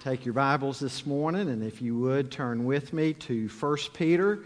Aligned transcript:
Take 0.00 0.24
your 0.24 0.34
Bibles 0.34 0.78
this 0.78 1.04
morning, 1.06 1.48
and 1.48 1.60
if 1.60 1.82
you 1.82 1.98
would, 1.98 2.30
turn 2.30 2.64
with 2.64 2.92
me 2.92 3.14
to 3.14 3.48
1 3.48 3.76
Peter. 3.94 4.38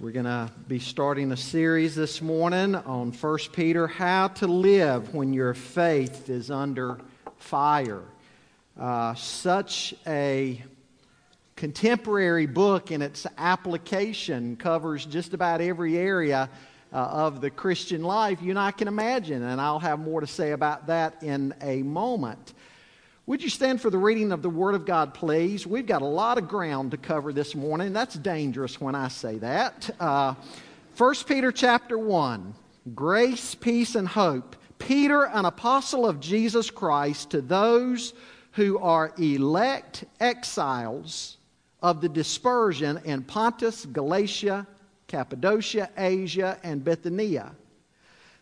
We're 0.00 0.12
going 0.12 0.24
to 0.24 0.52
be 0.68 0.78
starting 0.78 1.32
a 1.32 1.36
series 1.36 1.96
this 1.96 2.22
morning 2.22 2.76
on 2.76 3.10
1 3.10 3.38
Peter 3.52 3.88
How 3.88 4.28
to 4.28 4.46
Live 4.46 5.12
When 5.12 5.32
Your 5.32 5.52
Faith 5.52 6.30
is 6.30 6.52
Under 6.52 7.00
Fire. 7.38 8.04
Uh, 8.78 9.16
such 9.16 9.96
a 10.06 10.62
contemporary 11.56 12.46
book 12.46 12.92
in 12.92 13.02
its 13.02 13.26
application 13.36 14.54
covers 14.54 15.04
just 15.04 15.34
about 15.34 15.60
every 15.60 15.98
area 15.98 16.48
uh, 16.92 16.96
of 16.96 17.40
the 17.40 17.50
Christian 17.50 18.04
life 18.04 18.40
you 18.40 18.50
and 18.50 18.58
I 18.60 18.70
can 18.70 18.86
imagine, 18.86 19.42
and 19.42 19.60
I'll 19.60 19.80
have 19.80 19.98
more 19.98 20.20
to 20.20 20.26
say 20.28 20.52
about 20.52 20.86
that 20.86 21.20
in 21.24 21.52
a 21.62 21.82
moment. 21.82 22.54
Would 23.28 23.42
you 23.42 23.50
stand 23.50 23.82
for 23.82 23.90
the 23.90 23.98
reading 23.98 24.32
of 24.32 24.40
the 24.40 24.48
Word 24.48 24.74
of 24.74 24.86
God, 24.86 25.12
please? 25.12 25.66
We've 25.66 25.84
got 25.84 26.00
a 26.00 26.06
lot 26.06 26.38
of 26.38 26.48
ground 26.48 26.92
to 26.92 26.96
cover 26.96 27.30
this 27.30 27.54
morning. 27.54 27.92
That's 27.92 28.14
dangerous 28.14 28.80
when 28.80 28.94
I 28.94 29.08
say 29.08 29.36
that. 29.36 29.90
Uh, 30.00 30.32
1 30.96 31.14
Peter 31.26 31.52
chapter 31.52 31.98
1 31.98 32.54
Grace, 32.94 33.54
peace, 33.54 33.96
and 33.96 34.08
hope. 34.08 34.56
Peter, 34.78 35.24
an 35.24 35.44
apostle 35.44 36.06
of 36.06 36.20
Jesus 36.20 36.70
Christ, 36.70 37.28
to 37.32 37.42
those 37.42 38.14
who 38.52 38.78
are 38.78 39.12
elect 39.18 40.06
exiles 40.20 41.36
of 41.82 42.00
the 42.00 42.08
dispersion 42.08 42.98
in 43.04 43.24
Pontus, 43.24 43.84
Galatia, 43.84 44.66
Cappadocia, 45.06 45.90
Asia, 45.98 46.58
and 46.62 46.82
Bithynia 46.82 47.52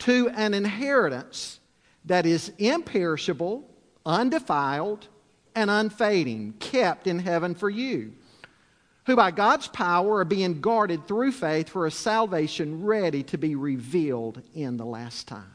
to 0.00 0.28
an 0.30 0.54
inheritance 0.54 1.60
that 2.04 2.26
is 2.26 2.52
imperishable, 2.58 3.68
undefiled, 4.06 5.08
and 5.54 5.70
unfading, 5.70 6.54
kept 6.60 7.06
in 7.06 7.18
heaven 7.18 7.54
for 7.54 7.68
you, 7.68 8.12
who 9.06 9.16
by 9.16 9.30
God's 9.30 9.68
power 9.68 10.18
are 10.18 10.24
being 10.24 10.60
guarded 10.60 11.08
through 11.08 11.32
faith 11.32 11.68
for 11.68 11.86
a 11.86 11.90
salvation 11.90 12.84
ready 12.84 13.22
to 13.24 13.38
be 13.38 13.54
revealed 13.54 14.40
in 14.54 14.76
the 14.76 14.86
last 14.86 15.26
time. 15.26 15.50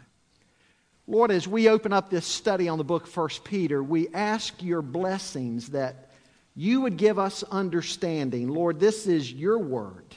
Lord, 1.08 1.32
as 1.32 1.48
we 1.48 1.68
open 1.68 1.92
up 1.92 2.10
this 2.10 2.26
study 2.26 2.70
on 2.70 2.78
the 2.78 2.84
book 2.84 3.08
of 3.08 3.16
1 3.16 3.30
Peter, 3.44 3.84
we 3.84 4.08
ask 4.14 4.62
your 4.64 4.82
blessings 4.82 5.70
that 5.70 6.10
you 6.56 6.82
would 6.82 6.98
give 6.98 7.20
us 7.20 7.44
understanding. 7.44 8.48
Lord, 8.48 8.80
this 8.80 9.08
is 9.08 9.32
your 9.32 9.58
word 9.58 10.16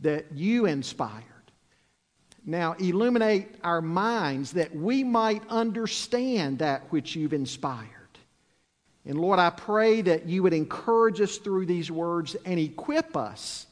that 0.00 0.32
you 0.32 0.66
inspire. 0.66 1.22
Now, 2.46 2.74
illuminate 2.74 3.48
our 3.62 3.80
minds 3.80 4.52
that 4.52 4.74
we 4.74 5.02
might 5.02 5.42
understand 5.48 6.58
that 6.58 6.82
which 6.92 7.16
you've 7.16 7.32
inspired. 7.32 7.88
And 9.06 9.18
Lord, 9.18 9.38
I 9.38 9.50
pray 9.50 10.02
that 10.02 10.26
you 10.26 10.42
would 10.42 10.52
encourage 10.52 11.20
us 11.20 11.38
through 11.38 11.66
these 11.66 11.90
words 11.90 12.36
and 12.44 12.58
equip 12.58 13.16
us 13.16 13.66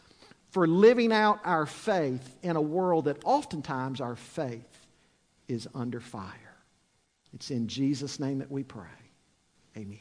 for 0.51 0.67
living 0.67 1.13
out 1.13 1.41
our 1.45 1.67
faith 1.67 2.37
in 2.43 2.57
a 2.57 2.61
world 2.61 3.07
that 3.07 3.23
oftentimes 3.25 4.01
our 4.01 4.17
faith 4.17 4.87
is 5.49 5.69
under 5.75 6.01
fire. 6.01 6.57
It's 7.35 7.51
in 7.51 7.69
Jesus' 7.69 8.21
name 8.21 8.39
that 8.39 8.51
we 8.51 8.63
pray. 8.63 8.85
Amen. 9.77 9.99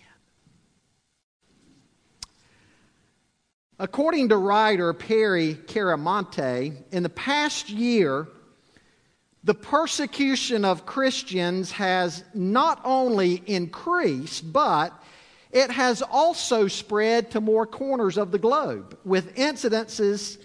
According 3.79 4.29
to 4.29 4.37
writer 4.37 4.93
Perry 4.93 5.55
Chiaramonte, 5.55 6.75
in 6.91 7.03
the 7.03 7.09
past 7.09 7.69
year, 7.69 8.27
the 9.43 9.53
persecution 9.53 10.63
of 10.63 10.85
Christians 10.85 11.71
has 11.71 12.23
not 12.33 12.79
only 12.83 13.41
increased, 13.47 14.51
but 14.51 14.93
it 15.51 15.71
has 15.71 16.01
also 16.01 16.67
spread 16.67 17.31
to 17.31 17.41
more 17.41 17.65
corners 17.65 18.17
of 18.17 18.31
the 18.31 18.39
globe, 18.39 18.97
with 19.03 19.35
incidences 19.35 20.37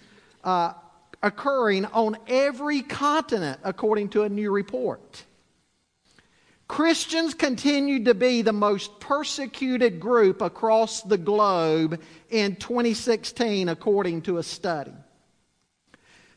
uh, 0.45 0.73
occurring 1.23 1.85
on 1.87 2.17
every 2.27 2.83
continent, 2.83 3.61
according 3.65 4.09
to 4.11 4.23
a 4.23 4.29
new 4.29 4.51
report. 4.51 5.25
Christians 6.69 7.35
continue 7.35 8.03
to 8.05 8.15
be 8.15 8.43
the 8.43 8.53
most 8.53 8.99
persecuted 8.99 10.01
group 10.01 10.41
across 10.41 11.03
the 11.03 11.19
globe 11.19 12.01
in 12.31 12.57
2016, 12.57 13.69
according 13.69 14.23
to 14.23 14.39
a 14.39 14.43
study. 14.43 14.93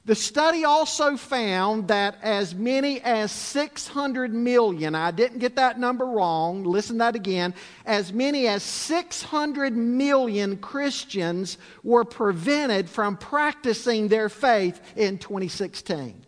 The 0.09 0.15
study 0.15 0.65
also 0.65 1.15
found 1.17 1.89
that 1.89 2.17
as 2.23 2.55
many 2.55 2.99
as 3.01 3.31
600 3.31 4.33
million, 4.33 4.95
I 4.95 5.11
didn't 5.11 5.37
get 5.37 5.57
that 5.57 5.79
number 5.79 6.03
wrong, 6.03 6.63
listen 6.63 6.97
that 6.97 7.15
again, 7.15 7.53
as 7.85 8.11
many 8.11 8.47
as 8.47 8.63
600 8.63 9.77
million 9.77 10.57
Christians 10.57 11.59
were 11.83 12.03
prevented 12.03 12.89
from 12.89 13.17
practicing 13.17 14.07
their 14.07 14.29
faith 14.29 14.81
in 14.95 15.19
2016. 15.19 16.25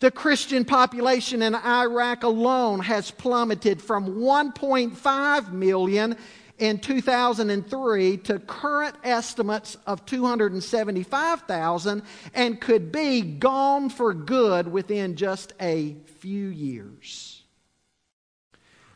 The 0.00 0.10
Christian 0.10 0.66
population 0.66 1.40
in 1.40 1.54
Iraq 1.54 2.24
alone 2.24 2.80
has 2.80 3.10
plummeted 3.10 3.80
from 3.80 4.16
1.5 4.16 5.52
million 5.52 6.18
in 6.62 6.78
2003 6.78 8.16
to 8.18 8.38
current 8.38 8.94
estimates 9.02 9.76
of 9.84 10.06
275,000 10.06 12.02
and 12.34 12.60
could 12.60 12.92
be 12.92 13.20
gone 13.20 13.90
for 13.90 14.14
good 14.14 14.68
within 14.68 15.16
just 15.16 15.54
a 15.60 15.96
few 16.20 16.46
years. 16.46 17.42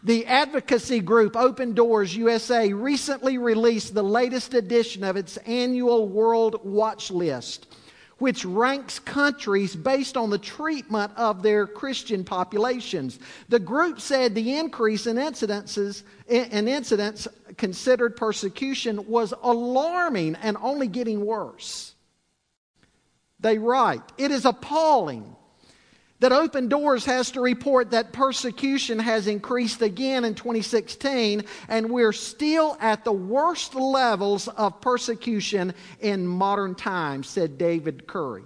The 0.04 0.26
advocacy 0.26 1.00
group 1.00 1.34
Open 1.34 1.74
Doors 1.74 2.14
USA 2.14 2.72
recently 2.72 3.36
released 3.36 3.94
the 3.94 4.04
latest 4.04 4.54
edition 4.54 5.02
of 5.02 5.16
its 5.16 5.36
annual 5.38 6.08
World 6.08 6.60
Watch 6.62 7.10
List 7.10 7.66
which 8.18 8.44
ranks 8.44 8.98
countries 8.98 9.76
based 9.76 10.16
on 10.16 10.30
the 10.30 10.38
treatment 10.38 11.12
of 11.16 11.42
their 11.42 11.66
Christian 11.66 12.24
populations. 12.24 13.18
The 13.48 13.58
group 13.58 14.00
said 14.00 14.34
the 14.34 14.56
increase 14.56 15.06
in 15.06 15.16
incidences 15.16 16.02
in 16.28 16.66
incidents 16.66 17.28
considered 17.56 18.16
persecution 18.16 19.06
was 19.08 19.32
alarming 19.42 20.36
and 20.36 20.56
only 20.60 20.88
getting 20.88 21.24
worse. 21.24 21.94
They 23.40 23.58
write, 23.58 24.02
it 24.18 24.30
is 24.30 24.44
appalling 24.44 25.36
that 26.20 26.32
Open 26.32 26.68
Doors 26.68 27.04
has 27.04 27.30
to 27.32 27.42
report 27.42 27.90
that 27.90 28.12
persecution 28.12 28.98
has 28.98 29.26
increased 29.26 29.82
again 29.82 30.24
in 30.24 30.34
2016, 30.34 31.44
and 31.68 31.90
we're 31.90 32.12
still 32.12 32.76
at 32.80 33.04
the 33.04 33.12
worst 33.12 33.74
levels 33.74 34.48
of 34.48 34.80
persecution 34.80 35.74
in 36.00 36.26
modern 36.26 36.74
times, 36.74 37.28
said 37.28 37.58
David 37.58 38.06
Curry. 38.06 38.44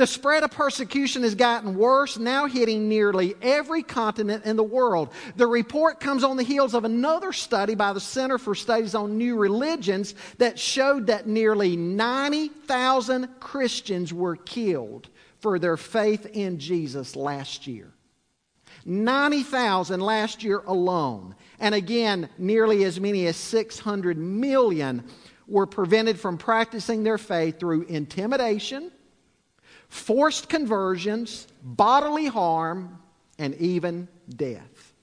The 0.00 0.06
spread 0.06 0.44
of 0.44 0.50
persecution 0.50 1.24
has 1.24 1.34
gotten 1.34 1.76
worse, 1.76 2.16
now 2.18 2.46
hitting 2.46 2.88
nearly 2.88 3.34
every 3.42 3.82
continent 3.82 4.46
in 4.46 4.56
the 4.56 4.62
world. 4.62 5.12
The 5.36 5.46
report 5.46 6.00
comes 6.00 6.24
on 6.24 6.38
the 6.38 6.42
heels 6.42 6.72
of 6.72 6.86
another 6.86 7.34
study 7.34 7.74
by 7.74 7.92
the 7.92 8.00
Center 8.00 8.38
for 8.38 8.54
Studies 8.54 8.94
on 8.94 9.18
New 9.18 9.36
Religions 9.36 10.14
that 10.38 10.58
showed 10.58 11.08
that 11.08 11.26
nearly 11.26 11.76
90,000 11.76 13.28
Christians 13.40 14.10
were 14.10 14.36
killed 14.36 15.10
for 15.38 15.58
their 15.58 15.76
faith 15.76 16.24
in 16.32 16.58
Jesus 16.58 17.14
last 17.14 17.66
year. 17.66 17.92
90,000 18.86 20.00
last 20.00 20.42
year 20.42 20.62
alone. 20.66 21.34
And 21.58 21.74
again, 21.74 22.30
nearly 22.38 22.84
as 22.84 22.98
many 22.98 23.26
as 23.26 23.36
600 23.36 24.16
million 24.16 25.04
were 25.46 25.66
prevented 25.66 26.18
from 26.18 26.38
practicing 26.38 27.02
their 27.02 27.18
faith 27.18 27.60
through 27.60 27.82
intimidation, 27.82 28.92
forced 29.90 30.48
conversions, 30.48 31.46
bodily 31.62 32.26
harm, 32.26 32.98
and 33.38 33.54
even 33.56 34.08
death. 34.28 34.94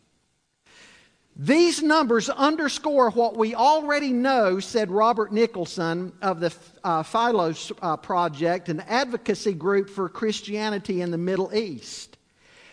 These 1.36 1.84
numbers 1.84 2.30
underscore 2.30 3.12
what 3.12 3.38
we 3.38 3.54
already 3.54 4.12
know, 4.12 4.60
said 4.60 4.90
Robert 4.90 5.32
Nicholson 5.32 6.14
of 6.20 6.40
the 6.40 6.52
uh, 6.84 7.04
Philos 7.04 7.72
uh, 7.80 7.96
Project, 7.98 8.70
an 8.70 8.80
advocacy 8.88 9.54
group 9.54 9.88
for 9.88 10.10
Christianity 10.10 11.02
in 11.02 11.12
the 11.12 11.18
Middle 11.18 11.54
East. 11.54 12.18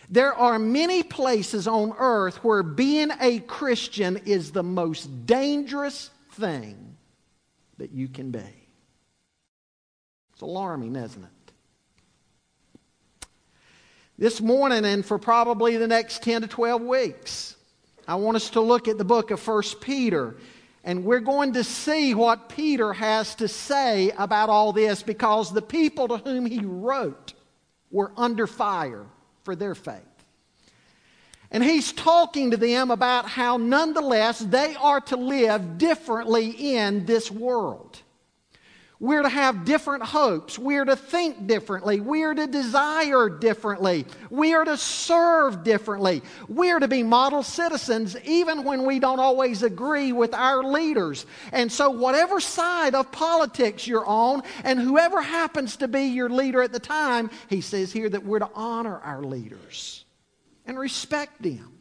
There 0.09 0.33
are 0.33 0.57
many 0.57 1.03
places 1.03 1.67
on 1.67 1.93
earth 1.99 2.43
where 2.43 2.63
being 2.63 3.11
a 3.19 3.39
Christian 3.39 4.17
is 4.25 4.51
the 4.51 4.63
most 4.63 5.27
dangerous 5.27 6.09
thing 6.31 6.95
that 7.77 7.91
you 7.91 8.07
can 8.07 8.31
be. 8.31 8.67
It's 10.33 10.41
alarming, 10.41 10.95
isn't 10.95 11.23
it? 11.23 11.29
This 14.17 14.39
morning, 14.39 14.85
and 14.85 15.05
for 15.05 15.19
probably 15.19 15.75
the 15.75 15.89
next 15.89 16.23
10 16.23 16.43
to 16.43 16.47
12 16.47 16.81
weeks, 16.81 17.57
I 18.07 18.15
want 18.15 18.37
us 18.37 18.49
to 18.51 18.61
look 18.61 18.87
at 18.87 18.97
the 18.97 19.03
book 19.03 19.29
of 19.29 19.45
1 19.45 19.63
Peter. 19.81 20.37
And 20.85 21.03
we're 21.03 21.19
going 21.19 21.51
to 21.53 21.65
see 21.65 22.13
what 22.13 22.47
Peter 22.47 22.93
has 22.93 23.35
to 23.35 23.49
say 23.49 24.11
about 24.17 24.47
all 24.47 24.71
this 24.71 25.03
because 25.03 25.51
the 25.51 25.61
people 25.61 26.07
to 26.07 26.17
whom 26.17 26.45
he 26.45 26.61
wrote 26.63 27.33
were 27.91 28.13
under 28.15 28.47
fire 28.47 29.05
for 29.43 29.53
their 29.53 29.75
faith. 29.75 29.99
And 31.51 31.61
he's 31.61 31.91
talking 31.91 32.51
to 32.51 32.57
them 32.57 32.91
about 32.91 33.25
how, 33.25 33.57
nonetheless, 33.57 34.39
they 34.39 34.75
are 34.75 35.01
to 35.01 35.17
live 35.17 35.77
differently 35.77 36.75
in 36.75 37.05
this 37.05 37.29
world. 37.29 38.01
We're 39.05 39.21
to 39.21 39.29
have 39.29 39.65
different 39.65 40.03
hopes. 40.03 40.57
We're 40.57 40.83
to 40.83 40.95
think 40.95 41.45
differently. 41.45 41.99
We're 41.99 42.33
to 42.33 42.47
desire 42.47 43.29
differently. 43.29 44.05
We 44.31 44.55
are 44.55 44.65
to 44.65 44.77
serve 44.77 45.63
differently. 45.63 46.23
We're 46.47 46.79
to 46.79 46.87
be 46.87 47.03
model 47.03 47.43
citizens 47.43 48.17
even 48.25 48.63
when 48.63 48.83
we 48.83 48.97
don't 48.97 49.19
always 49.19 49.61
agree 49.61 50.11
with 50.11 50.33
our 50.33 50.63
leaders. 50.63 51.27
And 51.51 51.71
so, 51.71 51.91
whatever 51.91 52.39
side 52.39 52.95
of 52.95 53.11
politics 53.11 53.85
you're 53.85 54.07
on, 54.07 54.41
and 54.63 54.79
whoever 54.79 55.21
happens 55.21 55.77
to 55.77 55.87
be 55.87 56.05
your 56.05 56.29
leader 56.29 56.63
at 56.63 56.71
the 56.71 56.79
time, 56.79 57.29
he 57.47 57.61
says 57.61 57.91
here 57.91 58.09
that 58.09 58.25
we're 58.25 58.39
to 58.39 58.49
honor 58.55 58.99
our 59.01 59.21
leaders 59.21 60.03
and 60.65 60.79
respect 60.79 61.43
them. 61.43 61.74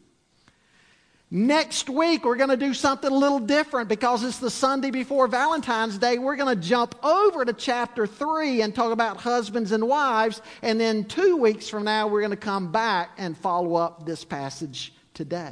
Next 1.37 1.91
week, 1.91 2.25
we're 2.25 2.37
going 2.37 2.51
to 2.51 2.57
do 2.57 2.73
something 2.73 3.11
a 3.11 3.15
little 3.15 3.41
different 3.41 3.89
because 3.89 4.23
it's 4.23 4.39
the 4.39 4.53
Sunday 4.53 4.93
before 4.93 5.27
Valentine's 5.27 5.99
Day. 5.99 6.17
We're 6.17 6.37
going 6.37 6.55
to 6.55 6.63
jump 6.63 6.95
over 7.05 7.45
to 7.45 7.53
chapter 7.53 8.07
3 8.07 8.63
and 8.63 8.73
talk 8.73 8.93
about 8.93 9.17
husbands 9.17 9.73
and 9.73 9.89
wives. 9.89 10.41
And 10.63 10.81
then 10.81 11.07
two 11.07 11.37
weeks 11.37 11.69
from 11.69 11.83
now, 11.83 12.07
we're 12.07 12.21
going 12.21 12.31
to 12.31 12.37
come 12.37 12.71
back 12.71 13.15
and 13.19 13.37
follow 13.37 13.75
up 13.75 14.07
this 14.07 14.25
passage 14.25 14.95
today. 15.13 15.51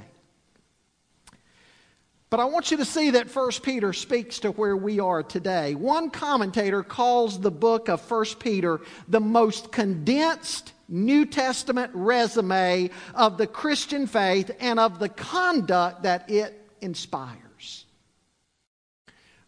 But 2.30 2.38
I 2.38 2.44
want 2.44 2.70
you 2.70 2.76
to 2.76 2.84
see 2.84 3.10
that 3.10 3.34
1 3.34 3.50
Peter 3.64 3.92
speaks 3.92 4.38
to 4.38 4.52
where 4.52 4.76
we 4.76 5.00
are 5.00 5.24
today. 5.24 5.74
One 5.74 6.10
commentator 6.10 6.84
calls 6.84 7.40
the 7.40 7.50
book 7.50 7.88
of 7.88 8.08
1 8.08 8.24
Peter 8.38 8.82
the 9.08 9.18
most 9.18 9.72
condensed 9.72 10.74
New 10.92 11.24
Testament 11.24 11.90
resume 11.94 12.90
of 13.14 13.38
the 13.38 13.46
Christian 13.46 14.06
faith 14.06 14.50
and 14.60 14.78
of 14.78 14.98
the 14.98 15.08
conduct 15.08 16.02
that 16.02 16.30
it 16.30 16.68
inspires. 16.80 17.86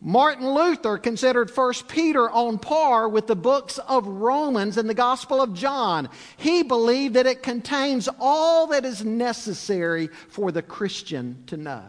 Martin 0.00 0.46
Luther 0.50 0.98
considered 0.98 1.50
1 1.50 1.72
Peter 1.88 2.30
on 2.30 2.58
par 2.58 3.08
with 3.08 3.26
the 3.26 3.36
books 3.36 3.78
of 3.78 4.06
Romans 4.06 4.76
and 4.76 4.88
the 4.88 4.94
Gospel 4.94 5.40
of 5.40 5.54
John. 5.54 6.10
He 6.36 6.62
believed 6.62 7.14
that 7.14 7.26
it 7.26 7.42
contains 7.42 8.08
all 8.20 8.66
that 8.66 8.84
is 8.84 9.02
necessary 9.02 10.08
for 10.28 10.52
the 10.52 10.60
Christian 10.60 11.42
to 11.46 11.56
know. 11.56 11.84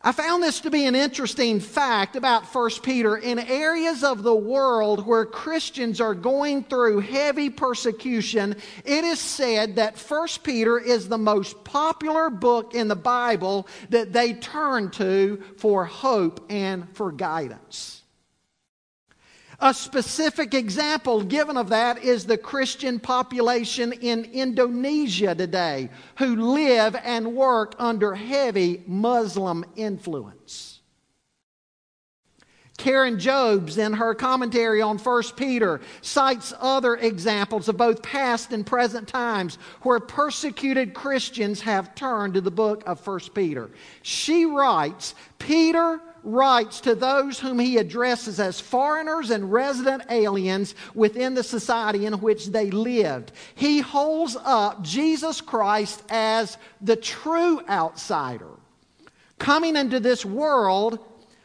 I 0.00 0.12
found 0.12 0.44
this 0.44 0.60
to 0.60 0.70
be 0.70 0.86
an 0.86 0.94
interesting 0.94 1.58
fact 1.58 2.14
about 2.14 2.44
1 2.54 2.70
Peter. 2.84 3.16
In 3.16 3.40
areas 3.40 4.04
of 4.04 4.22
the 4.22 4.34
world 4.34 5.04
where 5.04 5.26
Christians 5.26 6.00
are 6.00 6.14
going 6.14 6.62
through 6.62 7.00
heavy 7.00 7.50
persecution, 7.50 8.54
it 8.84 9.02
is 9.02 9.18
said 9.18 9.74
that 9.74 9.98
1 9.98 10.28
Peter 10.44 10.78
is 10.78 11.08
the 11.08 11.18
most 11.18 11.64
popular 11.64 12.30
book 12.30 12.76
in 12.76 12.86
the 12.86 12.94
Bible 12.94 13.66
that 13.90 14.12
they 14.12 14.34
turn 14.34 14.92
to 14.92 15.42
for 15.56 15.84
hope 15.84 16.46
and 16.48 16.88
for 16.94 17.10
guidance. 17.10 17.97
A 19.60 19.74
specific 19.74 20.54
example 20.54 21.22
given 21.24 21.56
of 21.56 21.70
that 21.70 22.04
is 22.04 22.24
the 22.24 22.38
Christian 22.38 23.00
population 23.00 23.92
in 23.92 24.24
Indonesia 24.26 25.34
today 25.34 25.90
who 26.18 26.52
live 26.52 26.94
and 27.02 27.34
work 27.34 27.74
under 27.78 28.14
heavy 28.14 28.84
Muslim 28.86 29.64
influence. 29.74 30.78
Karen 32.76 33.18
Jobes, 33.18 33.76
in 33.76 33.94
her 33.94 34.14
commentary 34.14 34.80
on 34.80 34.98
1 34.98 35.22
Peter, 35.34 35.80
cites 36.00 36.54
other 36.60 36.94
examples 36.94 37.68
of 37.68 37.76
both 37.76 38.02
past 38.02 38.52
and 38.52 38.64
present 38.64 39.08
times 39.08 39.58
where 39.82 39.98
persecuted 39.98 40.94
Christians 40.94 41.60
have 41.62 41.96
turned 41.96 42.34
to 42.34 42.40
the 42.40 42.52
book 42.52 42.84
of 42.86 43.04
1 43.04 43.20
Peter. 43.34 43.68
She 44.02 44.44
writes 44.44 45.16
Peter 45.40 46.00
writes 46.28 46.80
to 46.82 46.94
those 46.94 47.40
whom 47.40 47.58
he 47.58 47.78
addresses 47.78 48.38
as 48.38 48.60
foreigners 48.60 49.30
and 49.30 49.52
resident 49.52 50.02
aliens 50.10 50.74
within 50.94 51.34
the 51.34 51.42
society 51.42 52.06
in 52.06 52.14
which 52.20 52.46
they 52.46 52.70
lived. 52.70 53.32
He 53.54 53.80
holds 53.80 54.36
up 54.44 54.82
Jesus 54.82 55.40
Christ 55.40 56.02
as 56.10 56.58
the 56.80 56.96
true 56.96 57.60
outsider, 57.68 58.50
coming 59.38 59.76
into 59.76 60.00
this 60.00 60.24
world 60.24 60.98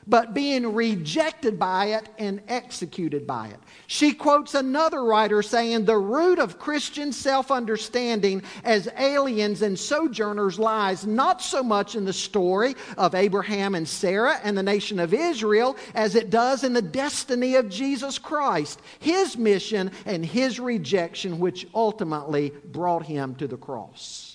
but 0.08 0.34
being 0.34 0.74
rejected 0.74 1.58
by 1.58 1.86
it 1.86 2.10
and 2.18 2.42
executed 2.48 3.26
by 3.26 3.48
it. 3.48 3.60
She 3.88 4.14
quotes 4.14 4.54
another 4.54 5.04
writer 5.04 5.42
saying, 5.42 5.86
The 5.86 5.98
root 5.98 6.40
of 6.40 6.60
Christian 6.60 7.12
self 7.12 7.52
understanding 7.52 8.44
as 8.64 8.90
aliens 8.98 9.62
and 9.62 9.78
sojourners 9.78 10.60
lies 10.60 11.06
not 11.06 11.42
so 11.42 11.64
much 11.64 11.96
in 11.96 12.06
the 12.06 12.14
story 12.14 12.76
of 12.98 13.16
Abraham 13.16 13.76
and 13.76 13.88
Sarah 13.88 14.40
and 14.44 14.58
the 14.58 14.64
nation 14.64 15.00
of 15.00 15.14
Israel 15.14 15.76
as 15.94 16.16
it 16.16 16.30
does 16.30 16.64
in 16.64 16.74
the 16.74 16.82
destiny 16.82 17.56
of 17.56 17.70
Jesus 17.70 18.18
Christ, 18.18 18.82
his 19.00 19.38
mission 19.38 19.92
and 20.06 20.26
his 20.26 20.60
rejection, 20.60 21.40
which 21.40 21.68
ultimately 21.74 22.52
brought 22.66 23.06
him 23.06 23.36
to 23.36 23.48
the 23.48 23.58
cross. 23.58 24.33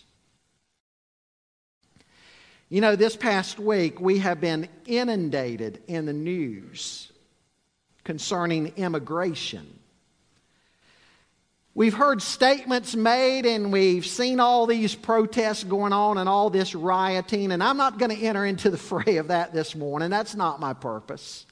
You 2.71 2.83
know, 2.83 2.97
this 2.97 3.17
past 3.17 3.59
week 3.59 3.99
we 3.99 4.19
have 4.19 4.41
been 4.41 4.69
inundated 4.85 5.83
in 5.87 6.05
the 6.05 6.13
news 6.13 7.11
concerning 8.05 8.75
immigration. 8.77 9.79
We've 11.75 11.95
heard 11.95 12.21
statements 12.21 12.95
made 12.95 13.47
and 13.47 13.73
we've 13.73 14.05
seen 14.05 14.39
all 14.39 14.67
these 14.67 14.95
protests 14.95 15.65
going 15.65 15.95
on 15.95 16.19
and 16.19 16.29
all 16.29 16.51
this 16.51 16.75
rioting, 16.75 17.53
and 17.53 17.63
I'm 17.63 17.77
not 17.79 17.99
going 17.99 18.15
to 18.15 18.23
enter 18.23 18.45
into 18.45 18.69
the 18.69 18.77
fray 18.77 19.17
of 19.17 19.29
that 19.29 19.55
this 19.55 19.75
morning. 19.75 20.11
That's 20.11 20.35
not 20.35 20.61
my 20.61 20.75
purpose. 20.75 21.47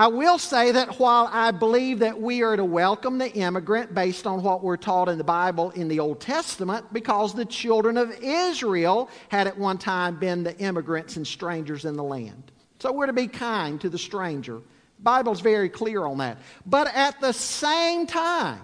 I 0.00 0.06
will 0.06 0.38
say 0.38 0.72
that 0.72 0.98
while 0.98 1.28
I 1.30 1.50
believe 1.50 1.98
that 1.98 2.18
we 2.18 2.42
are 2.42 2.56
to 2.56 2.64
welcome 2.64 3.18
the 3.18 3.30
immigrant 3.34 3.94
based 3.94 4.26
on 4.26 4.42
what 4.42 4.64
we're 4.64 4.78
taught 4.78 5.10
in 5.10 5.18
the 5.18 5.24
Bible 5.24 5.72
in 5.72 5.88
the 5.88 6.00
Old 6.00 6.20
Testament, 6.20 6.90
because 6.90 7.34
the 7.34 7.44
children 7.44 7.98
of 7.98 8.10
Israel 8.22 9.10
had 9.28 9.46
at 9.46 9.58
one 9.58 9.76
time 9.76 10.18
been 10.18 10.42
the 10.42 10.56
immigrants 10.56 11.16
and 11.16 11.26
strangers 11.26 11.84
in 11.84 11.96
the 11.96 12.02
land. 12.02 12.50
So 12.78 12.90
we're 12.92 13.08
to 13.08 13.12
be 13.12 13.26
kind 13.26 13.78
to 13.82 13.90
the 13.90 13.98
stranger. 13.98 14.54
The 14.96 15.02
Bible's 15.02 15.42
very 15.42 15.68
clear 15.68 16.06
on 16.06 16.16
that. 16.16 16.38
But 16.64 16.90
at 16.94 17.20
the 17.20 17.32
same 17.32 18.06
time, 18.06 18.62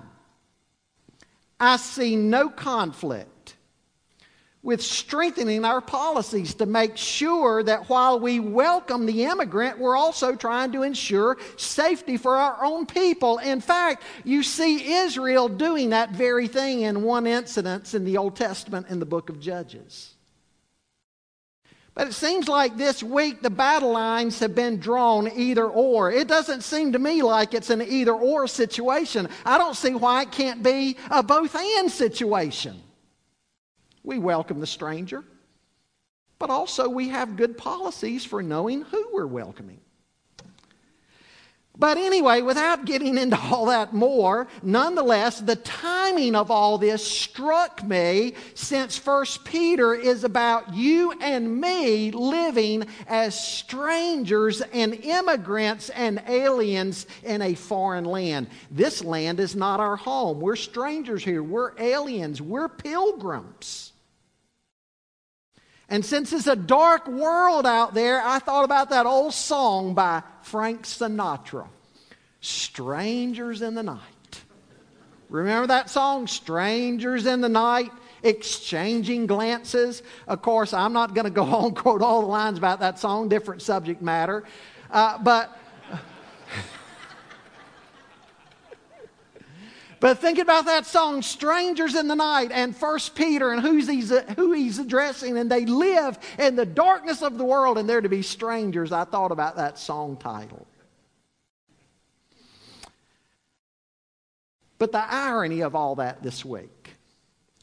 I 1.61 1.77
see 1.77 2.17
no 2.17 2.49
conflict 2.49 3.29
with 4.67 4.83
strengthening 4.83 5.65
our 5.65 5.81
policies 5.81 6.53
to 6.55 6.67
make 6.67 6.97
sure 6.97 7.63
that 7.63 7.89
while 7.89 8.19
we 8.19 8.41
welcome 8.41 9.07
the 9.07 9.23
immigrant, 9.23 9.79
we're 9.79 9.97
also 9.97 10.35
trying 10.35 10.73
to 10.73 10.83
ensure 10.83 11.39
safety 11.57 12.17
for 12.17 12.37
our 12.37 12.65
own 12.65 12.85
people. 12.85 13.39
In 13.39 13.61
fact, 13.61 14.03
you 14.25 14.43
see 14.43 14.93
Israel 14.93 15.49
doing 15.49 15.91
that 15.91 16.11
very 16.11 16.49
thing 16.49 16.81
in 16.81 17.05
one 17.05 17.29
incident 17.29 17.95
in 17.95 18.05
the 18.05 18.17
Old 18.17 18.35
Testament 18.35 18.89
in 18.91 18.99
the 18.99 19.07
book 19.07 19.31
of 19.31 19.39
Judges. 19.39 20.15
But 21.95 22.09
it 22.09 22.15
seems 22.15 22.49
like 22.49 22.77
this 22.77 23.05
week 23.05 23.43
the 23.43 23.51
battle 23.51 23.93
lines 23.93 24.41
have 24.41 24.57
been 24.57 24.81
drawn 24.81 25.31
either 25.31 25.67
or. 25.67 26.11
It 26.11 26.27
doesn't 26.27 26.63
seem 26.63 26.91
to 26.95 26.99
me 26.99 27.23
like 27.23 27.55
it's 27.55 27.71
an 27.71 27.83
either 27.83 28.15
or 28.15 28.49
situation. 28.49 29.29
I 29.45 29.59
don't 29.59 29.77
see 29.77 29.95
why 29.95 30.23
it 30.23 30.33
can't 30.33 30.65
be 30.65 30.97
a 31.09 31.23
both 31.23 31.55
and 31.55 31.89
situation. 31.89 32.83
We 34.07 34.21
welcome 34.21 34.61
the 34.61 34.69
stranger, 34.69 35.25
but 36.39 36.49
also 36.49 36.89
we 36.89 37.09
have 37.09 37.37
good 37.37 37.59
policies 37.59 38.25
for 38.25 38.41
knowing 38.41 38.83
who 38.83 39.09
we're 39.13 39.27
welcoming. 39.27 39.81
But 41.79 41.99
anyway, 41.99 42.41
without 42.41 42.87
getting 42.87 43.19
into 43.19 43.37
all 43.39 43.67
that 43.67 43.93
more, 43.93 44.47
nonetheless, 44.63 45.41
the 45.41 45.57
timing 45.57 46.35
of 46.35 46.51
all 46.51 46.79
this 46.79 47.07
struck 47.07 47.83
me 47.85 48.35
since 48.55 48.97
First 48.97 49.45
Peter 49.45 49.93
is 49.93 50.25
about 50.25 50.73
you 50.73 51.13
and 51.21 51.61
me 51.61 52.13
living 52.13 52.87
as 53.09 53.39
strangers 53.39 54.63
and 54.73 54.95
immigrants 54.95 55.91
and 55.91 56.23
aliens 56.29 57.07
in 57.25 57.43
a 57.43 57.55
foreign 57.55 58.05
land. 58.05 58.49
This 58.71 59.05
land 59.05 59.39
is 59.39 59.55
not 59.55 59.81
our 59.81 59.97
home. 59.97 60.41
We're 60.41 60.57
strangers 60.57 61.25
here. 61.25 61.43
We're 61.43 61.73
aliens. 61.79 62.41
We're 62.41 62.69
pilgrims. 62.69 63.86
And 65.89 66.05
since 66.05 66.33
it's 66.33 66.49
a 66.49 66.57
dark 66.57 67.07
world 67.07 67.65
out 67.65 67.95
there, 67.95 68.21
I 68.21 68.41
thought 68.41 68.65
about 68.65 68.91
that 68.91 69.07
old 69.07 69.35
song 69.35 69.95
by 69.95 70.23
Frank 70.43 70.83
Sinatra 70.83 71.69
Strangers 72.41 73.63
in 73.63 73.75
the 73.75 73.83
Night. 73.83 74.01
Remember 75.29 75.69
that 75.69 75.91
song, 75.91 76.27
Strangers 76.27 77.27
in 77.27 77.41
the 77.41 77.49
Night? 77.49 77.93
Exchanging 78.23 79.27
glances. 79.27 80.03
Of 80.27 80.43
course, 80.43 80.73
I'm 80.73 80.93
not 80.93 81.15
going 81.15 81.25
to 81.25 81.31
go 81.31 81.45
on 81.55 81.65
and 81.67 81.77
quote 81.77 82.03
all 82.03 82.23
the 82.23 82.29
lines 82.29 82.59
about 82.59 82.81
that 82.81 82.99
song, 82.99 83.29
different 83.29 83.63
subject 83.63 84.03
matter. 84.03 84.45
Uh, 84.91 85.19
but 85.19 85.57
But 90.07 90.21
think 90.21 90.39
about 90.39 90.67
that 90.67 90.87
song, 90.87 91.21
Strangers 91.21 91.97
in 91.97 92.07
the 92.07 92.15
Night, 92.15 92.53
and 92.53 92.77
First 92.77 93.17
Peter, 93.17 93.51
and 93.51 93.61
who's 93.61 93.89
he's, 93.89 94.11
who 94.37 94.53
he's 94.53 94.79
addressing, 94.79 95.37
and 95.37 95.51
they 95.51 95.67
live 95.67 96.17
in 96.39 96.55
the 96.55 96.65
darkness 96.65 97.23
of 97.23 97.39
the 97.39 97.45
world, 97.45 97.77
and 97.77 97.89
they're 97.89 98.01
to 98.01 98.09
be 98.09 98.23
strangers. 98.23 98.93
I 98.93 99.03
thought 99.03 99.33
about 99.33 99.57
that 99.57 99.81
song 99.81 100.17
title. 100.17 100.65
But 104.79 104.93
the 104.93 105.05
irony 105.13 105.63
of 105.63 105.75
all 105.75 105.97
that 105.97 106.23
this 106.23 106.45
week, 106.45 106.91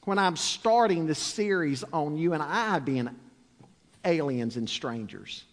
when 0.04 0.20
I'm 0.20 0.36
starting 0.36 1.08
this 1.08 1.20
series 1.20 1.86
on 1.94 2.18
you 2.18 2.34
and 2.34 2.44
I 2.44 2.80
being 2.80 3.10
aliens 4.04 4.58
and 4.58 4.70
strangers, 4.70 5.46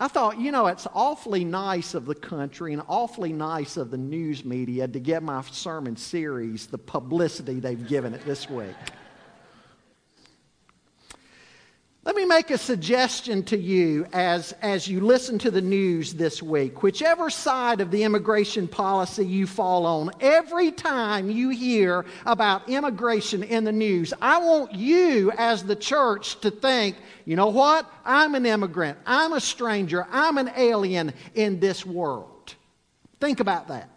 I 0.00 0.06
thought, 0.06 0.38
you 0.38 0.52
know, 0.52 0.68
it's 0.68 0.86
awfully 0.94 1.44
nice 1.44 1.94
of 1.94 2.06
the 2.06 2.14
country 2.14 2.72
and 2.72 2.82
awfully 2.86 3.32
nice 3.32 3.76
of 3.76 3.90
the 3.90 3.96
news 3.96 4.44
media 4.44 4.86
to 4.86 5.00
give 5.00 5.24
my 5.24 5.42
sermon 5.42 5.96
series 5.96 6.68
the 6.68 6.78
publicity 6.78 7.58
they've 7.58 7.88
given 7.88 8.14
it 8.14 8.24
this 8.24 8.48
week. 8.48 8.76
Let 12.08 12.16
me 12.16 12.24
make 12.24 12.50
a 12.50 12.56
suggestion 12.56 13.42
to 13.42 13.58
you 13.58 14.06
as, 14.14 14.54
as 14.62 14.88
you 14.88 15.00
listen 15.00 15.38
to 15.40 15.50
the 15.50 15.60
news 15.60 16.14
this 16.14 16.42
week. 16.42 16.82
Whichever 16.82 17.28
side 17.28 17.82
of 17.82 17.90
the 17.90 18.02
immigration 18.02 18.66
policy 18.66 19.26
you 19.26 19.46
fall 19.46 19.84
on, 19.84 20.12
every 20.18 20.72
time 20.72 21.30
you 21.30 21.50
hear 21.50 22.06
about 22.24 22.66
immigration 22.66 23.42
in 23.42 23.64
the 23.64 23.72
news, 23.72 24.14
I 24.22 24.38
want 24.38 24.72
you 24.72 25.32
as 25.32 25.64
the 25.64 25.76
church 25.76 26.40
to 26.40 26.50
think, 26.50 26.96
you 27.26 27.36
know 27.36 27.48
what? 27.48 27.84
I'm 28.06 28.34
an 28.34 28.46
immigrant. 28.46 28.96
I'm 29.04 29.34
a 29.34 29.40
stranger. 29.40 30.06
I'm 30.10 30.38
an 30.38 30.50
alien 30.56 31.12
in 31.34 31.60
this 31.60 31.84
world. 31.84 32.54
Think 33.20 33.40
about 33.40 33.68
that. 33.68 33.90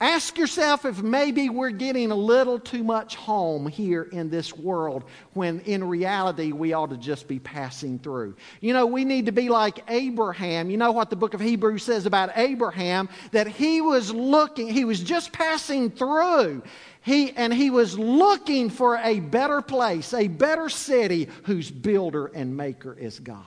Ask 0.00 0.38
yourself 0.38 0.84
if 0.84 1.02
maybe 1.02 1.48
we're 1.48 1.70
getting 1.70 2.10
a 2.10 2.16
little 2.16 2.58
too 2.58 2.82
much 2.82 3.14
home 3.14 3.68
here 3.68 4.02
in 4.02 4.28
this 4.28 4.52
world 4.52 5.04
when 5.34 5.60
in 5.60 5.84
reality 5.84 6.50
we 6.50 6.72
ought 6.72 6.90
to 6.90 6.96
just 6.96 7.28
be 7.28 7.38
passing 7.38 8.00
through. 8.00 8.34
You 8.60 8.72
know, 8.72 8.86
we 8.86 9.04
need 9.04 9.26
to 9.26 9.32
be 9.32 9.48
like 9.48 9.88
Abraham. 9.88 10.68
You 10.68 10.78
know 10.78 10.90
what 10.90 11.10
the 11.10 11.16
book 11.16 11.32
of 11.32 11.40
Hebrews 11.40 11.84
says 11.84 12.06
about 12.06 12.36
Abraham? 12.36 13.08
That 13.30 13.46
he 13.46 13.80
was 13.80 14.12
looking, 14.12 14.68
he 14.68 14.84
was 14.84 15.00
just 15.00 15.32
passing 15.32 15.90
through. 15.90 16.64
He, 17.02 17.30
and 17.30 17.54
he 17.54 17.70
was 17.70 17.96
looking 17.96 18.70
for 18.70 18.96
a 18.96 19.20
better 19.20 19.62
place, 19.62 20.12
a 20.12 20.26
better 20.26 20.68
city 20.68 21.28
whose 21.44 21.70
builder 21.70 22.26
and 22.26 22.56
maker 22.56 22.94
is 22.98 23.20
God. 23.20 23.44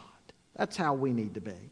That's 0.55 0.77
how 0.77 0.93
we 0.93 1.11
need 1.11 1.33
to 1.33 1.41
be. 1.41 1.71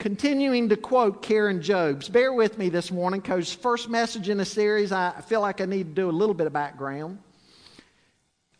Continuing 0.00 0.70
to 0.70 0.78
quote 0.78 1.20
Karen 1.20 1.60
Jobes. 1.60 2.08
Bear 2.08 2.32
with 2.32 2.56
me 2.56 2.70
this 2.70 2.90
morning 2.90 3.20
because 3.20 3.52
first 3.52 3.90
message 3.90 4.30
in 4.30 4.40
a 4.40 4.46
series, 4.46 4.92
I 4.92 5.20
feel 5.20 5.42
like 5.42 5.60
I 5.60 5.66
need 5.66 5.94
to 5.94 6.02
do 6.02 6.08
a 6.08 6.10
little 6.10 6.34
bit 6.34 6.46
of 6.46 6.54
background. 6.54 7.18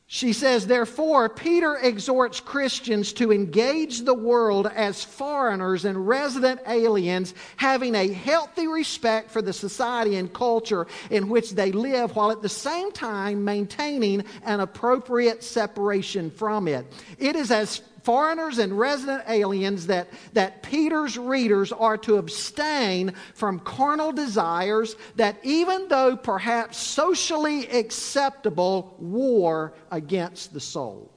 She 0.06 0.34
says, 0.34 0.66
therefore, 0.66 1.30
Peter 1.30 1.76
exhorts 1.76 2.40
Christians 2.40 3.14
to 3.14 3.32
engage 3.32 4.00
the 4.00 4.12
world 4.12 4.66
as 4.66 5.02
foreigners 5.02 5.86
and 5.86 6.06
resident 6.06 6.60
aliens, 6.66 7.32
having 7.56 7.94
a 7.94 8.12
healthy 8.12 8.66
respect 8.66 9.30
for 9.30 9.40
the 9.40 9.52
society 9.52 10.16
and 10.16 10.30
culture 10.32 10.88
in 11.10 11.30
which 11.30 11.52
they 11.52 11.72
live, 11.72 12.16
while 12.16 12.32
at 12.32 12.42
the 12.42 12.50
same 12.50 12.92
time 12.92 13.44
maintaining 13.44 14.24
an 14.44 14.60
appropriate 14.60 15.42
separation 15.42 16.30
from 16.30 16.68
it. 16.68 16.84
It 17.18 17.34
is 17.34 17.50
as 17.50 17.80
foreigners 18.02 18.58
and 18.58 18.78
resident 18.78 19.24
aliens 19.28 19.86
that, 19.86 20.08
that 20.32 20.62
Peter's 20.62 21.18
readers 21.18 21.72
are 21.72 21.96
to 21.98 22.16
abstain 22.16 23.14
from 23.34 23.60
carnal 23.60 24.12
desires 24.12 24.96
that, 25.16 25.36
even 25.42 25.88
though 25.88 26.16
perhaps 26.16 26.78
socially 26.78 27.68
acceptable, 27.68 28.96
war 28.98 29.74
against 29.90 30.52
the 30.52 30.60
soul. 30.60 31.12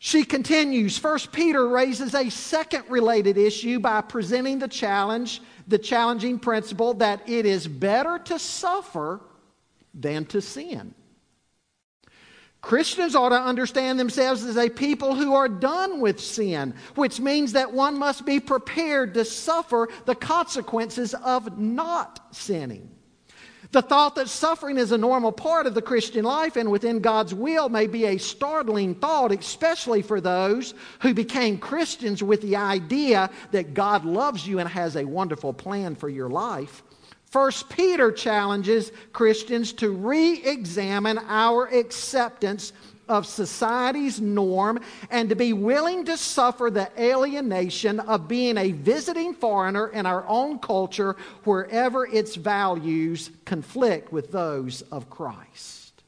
She 0.00 0.24
continues, 0.24 0.96
First 0.96 1.32
Peter 1.32 1.68
raises 1.68 2.14
a 2.14 2.30
second 2.30 2.84
related 2.88 3.36
issue 3.36 3.80
by 3.80 4.00
presenting 4.00 4.60
the 4.60 4.68
challenge, 4.68 5.42
the 5.66 5.78
challenging 5.78 6.38
principle 6.38 6.94
that 6.94 7.28
it 7.28 7.44
is 7.44 7.66
better 7.66 8.18
to 8.20 8.38
suffer 8.38 9.20
than 9.92 10.24
to 10.26 10.40
sin. 10.40 10.94
Christians 12.60 13.14
ought 13.14 13.28
to 13.28 13.40
understand 13.40 14.00
themselves 14.00 14.44
as 14.44 14.56
a 14.56 14.68
people 14.68 15.14
who 15.14 15.34
are 15.34 15.48
done 15.48 16.00
with 16.00 16.20
sin, 16.20 16.74
which 16.96 17.20
means 17.20 17.52
that 17.52 17.72
one 17.72 17.96
must 17.96 18.26
be 18.26 18.40
prepared 18.40 19.14
to 19.14 19.24
suffer 19.24 19.88
the 20.06 20.14
consequences 20.14 21.14
of 21.14 21.58
not 21.58 22.34
sinning. 22.34 22.90
The 23.70 23.82
thought 23.82 24.14
that 24.14 24.28
suffering 24.28 24.78
is 24.78 24.92
a 24.92 24.98
normal 24.98 25.30
part 25.30 25.66
of 25.66 25.74
the 25.74 25.82
Christian 25.82 26.24
life 26.24 26.56
and 26.56 26.70
within 26.70 27.00
God's 27.00 27.34
will 27.34 27.68
may 27.68 27.86
be 27.86 28.06
a 28.06 28.16
startling 28.16 28.94
thought, 28.94 29.30
especially 29.30 30.00
for 30.00 30.20
those 30.20 30.72
who 31.00 31.12
became 31.12 31.58
Christians 31.58 32.22
with 32.22 32.40
the 32.40 32.56
idea 32.56 33.30
that 33.50 33.74
God 33.74 34.06
loves 34.06 34.46
you 34.46 34.58
and 34.58 34.68
has 34.68 34.96
a 34.96 35.04
wonderful 35.04 35.52
plan 35.52 35.96
for 35.96 36.08
your 36.08 36.30
life. 36.30 36.82
First 37.30 37.68
Peter 37.68 38.10
challenges 38.10 38.90
Christians 39.12 39.74
to 39.74 39.90
re-examine 39.90 41.18
our 41.28 41.66
acceptance 41.66 42.72
of 43.06 43.26
society's 43.26 44.20
norm 44.20 44.80
and 45.10 45.28
to 45.28 45.34
be 45.34 45.52
willing 45.52 46.04
to 46.06 46.16
suffer 46.16 46.70
the 46.70 46.90
alienation 46.98 48.00
of 48.00 48.28
being 48.28 48.56
a 48.56 48.72
visiting 48.72 49.34
foreigner 49.34 49.88
in 49.88 50.06
our 50.06 50.26
own 50.26 50.58
culture 50.58 51.16
wherever 51.44 52.06
its 52.06 52.34
values 52.34 53.30
conflict 53.44 54.10
with 54.12 54.30
those 54.32 54.82
of 54.82 55.10
Christ. 55.10 56.02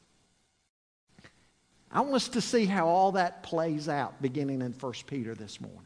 I 1.91 2.01
want 2.01 2.15
us 2.15 2.29
to 2.29 2.41
see 2.41 2.65
how 2.65 2.87
all 2.87 3.11
that 3.13 3.43
plays 3.43 3.89
out 3.89 4.21
beginning 4.21 4.61
in 4.61 4.71
1 4.71 4.93
Peter 5.05 5.35
this 5.35 5.59
morning. 5.59 5.79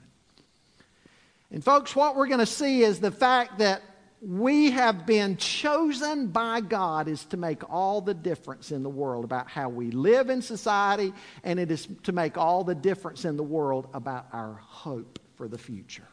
And, 1.51 1.63
folks, 1.63 1.95
what 1.95 2.15
we're 2.15 2.27
going 2.27 2.39
to 2.39 2.45
see 2.45 2.83
is 2.83 2.99
the 2.99 3.11
fact 3.11 3.59
that 3.59 3.81
we 4.25 4.71
have 4.71 5.05
been 5.05 5.37
chosen 5.37 6.27
by 6.27 6.59
God 6.59 7.07
is 7.07 7.25
to 7.25 7.37
make 7.37 7.69
all 7.69 8.01
the 8.01 8.13
difference 8.15 8.71
in 8.71 8.81
the 8.81 8.89
world 8.89 9.23
about 9.23 9.47
how 9.47 9.69
we 9.69 9.91
live 9.91 10.31
in 10.31 10.41
society, 10.41 11.13
and 11.43 11.59
it 11.59 11.69
is 11.69 11.87
to 12.03 12.11
make 12.11 12.35
all 12.35 12.63
the 12.63 12.73
difference 12.73 13.23
in 13.23 13.37
the 13.37 13.43
world 13.43 13.87
about 13.93 14.25
our 14.33 14.53
hope 14.53 15.19
for 15.35 15.47
the 15.47 15.59
future. 15.59 16.07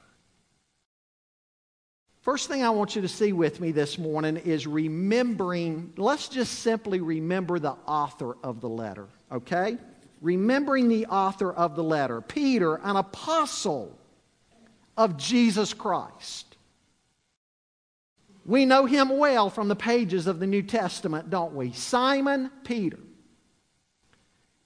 First 2.21 2.49
thing 2.49 2.62
I 2.62 2.71
want 2.71 2.95
you 2.95 3.02
to 3.02 3.09
see 3.09 3.33
with 3.33 3.61
me 3.61 3.73
this 3.73 3.99
morning 3.99 4.37
is 4.37 4.66
remembering, 4.66 5.95
let's 5.97 6.28
just 6.28 6.59
simply 6.59 7.00
remember 7.00 7.59
the 7.59 7.76
author 7.87 8.37
of 8.45 8.61
the 8.61 8.69
letter, 8.69 9.09
okay? 9.33 9.78
Remembering 10.21 10.88
the 10.88 11.07
author 11.07 11.50
of 11.50 11.76
the 11.76 11.83
letter, 11.83 12.21
Peter, 12.21 12.75
an 12.76 12.97
apostle 12.97 13.99
of 14.99 15.16
Jesus 15.16 15.73
Christ. 15.73 16.51
We 18.44 18.64
know 18.64 18.87
him 18.87 19.16
well 19.18 19.50
from 19.50 19.68
the 19.68 19.76
pages 19.76 20.26
of 20.26 20.40
the 20.40 20.46
New 20.46 20.62
Testament, 20.62 21.30
don't 21.30 21.54
we? 21.54 21.72
Simon 21.72 22.50
Peter. 22.64 22.99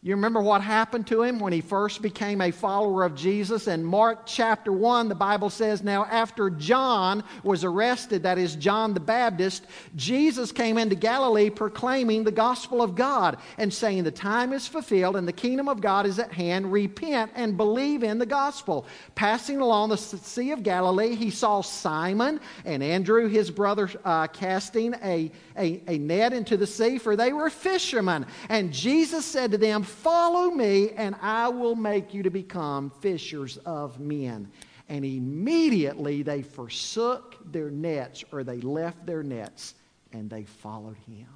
You 0.03 0.15
remember 0.15 0.41
what 0.41 0.61
happened 0.61 1.07
to 1.09 1.23
him 1.23 1.41
when 1.41 1.53
he 1.53 1.63
first 1.63 2.01
became 2.01 2.41
a 2.41 2.51
follower 2.53 3.03
of 3.03 3.17
Jesus? 3.17 3.67
In 3.67 3.83
Mark 3.83 4.25
chapter 4.27 4.71
1, 4.71 5.09
the 5.09 5.17
Bible 5.17 5.51
says, 5.51 5.83
Now 5.83 6.05
after 6.05 6.51
John 6.51 7.25
was 7.43 7.65
arrested, 7.65 8.23
that 8.23 8.39
is 8.39 8.55
John 8.57 8.93
the 8.95 9.01
Baptist, 9.01 9.65
Jesus 9.97 10.53
came 10.53 10.77
into 10.79 10.95
Galilee 10.95 11.49
proclaiming 11.49 12.23
the 12.23 12.31
gospel 12.31 12.83
of 12.83 12.95
God 12.95 13.39
and 13.57 13.73
saying, 13.73 14.05
The 14.05 14.11
time 14.11 14.53
is 14.53 14.69
fulfilled 14.69 15.17
and 15.17 15.27
the 15.27 15.33
kingdom 15.33 15.67
of 15.67 15.81
God 15.81 16.07
is 16.07 16.19
at 16.19 16.31
hand. 16.31 16.71
Repent 16.71 17.33
and 17.35 17.57
believe 17.57 18.05
in 18.05 18.19
the 18.19 18.27
gospel. 18.27 18.87
Passing 19.15 19.61
along 19.61 19.89
the 19.89 19.97
Sea 19.97 20.53
of 20.53 20.63
Galilee, 20.63 21.17
he 21.17 21.31
saw 21.31 21.63
Simon 21.63 22.39
and 22.67 22.83
Andrew, 22.83 23.29
his 23.29 23.51
brother, 23.51 23.91
uh, 24.05 24.27
casting 24.29 24.95
a, 25.03 25.33
a, 25.57 25.83
a 25.89 25.99
net 25.99 26.35
into 26.35 26.57
the 26.59 26.67
sea, 26.67 26.99
for 26.99 27.17
they 27.17 27.33
were 27.33 27.49
fishermen. 27.49 28.27
And 28.51 28.73
Jesus 28.73 29.25
said 29.25 29.51
to 29.53 29.59
them, 29.59 29.83
Follow 29.87 30.51
me, 30.51 30.91
and 30.91 31.15
I 31.21 31.49
will 31.49 31.75
make 31.75 32.13
you 32.13 32.23
to 32.23 32.31
become 32.31 32.91
fishers 32.91 33.57
of 33.59 33.99
men. 34.01 34.51
And 34.89 35.05
immediately 35.05 36.23
they 36.23 36.43
forsook 36.43 37.37
their 37.53 37.71
nets, 37.71 38.25
or 38.33 38.45
they 38.45 38.61
left 38.61 39.07
their 39.07 39.23
nets, 39.23 39.75
and 40.13 40.29
they 40.29 40.45
followed 40.45 40.97
him. 41.07 41.27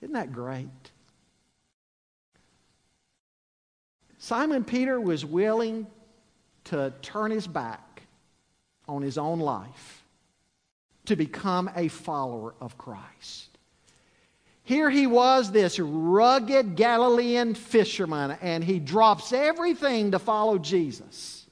Isn't 0.00 0.14
that 0.14 0.32
great? 0.32 0.68
Simon 4.18 4.64
Peter 4.64 5.00
was 5.00 5.24
willing 5.24 5.86
to 6.64 6.92
turn 7.02 7.30
his 7.30 7.46
back 7.46 8.02
on 8.86 9.02
his 9.02 9.18
own 9.18 9.40
life 9.40 10.04
to 11.06 11.16
become 11.16 11.70
a 11.76 11.88
follower 11.88 12.54
of 12.60 12.76
Christ. 12.76 13.47
Here 14.68 14.90
he 14.90 15.06
was, 15.06 15.50
this 15.50 15.78
rugged 15.78 16.76
Galilean 16.76 17.54
fisherman, 17.54 18.36
and 18.42 18.62
he 18.62 18.78
drops 18.78 19.32
everything 19.32 20.10
to 20.10 20.18
follow 20.18 20.58
Jesus. 20.58 21.46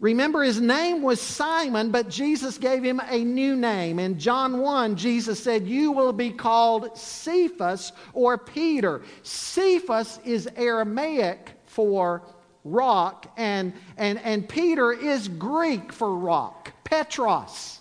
Remember, 0.00 0.42
his 0.42 0.60
name 0.60 1.00
was 1.00 1.20
Simon, 1.20 1.92
but 1.92 2.08
Jesus 2.08 2.58
gave 2.58 2.82
him 2.82 3.00
a 3.08 3.22
new 3.22 3.54
name. 3.54 4.00
In 4.00 4.18
John 4.18 4.58
1, 4.58 4.96
Jesus 4.96 5.40
said, 5.40 5.64
You 5.68 5.92
will 5.92 6.12
be 6.12 6.32
called 6.32 6.98
Cephas 6.98 7.92
or 8.14 8.36
Peter. 8.36 9.02
Cephas 9.22 10.18
is 10.24 10.48
Aramaic 10.56 11.52
for 11.66 12.24
rock, 12.64 13.32
and, 13.36 13.72
and, 13.96 14.18
and 14.24 14.48
Peter 14.48 14.90
is 14.90 15.28
Greek 15.28 15.92
for 15.92 16.16
rock, 16.16 16.72
Petros. 16.82 17.78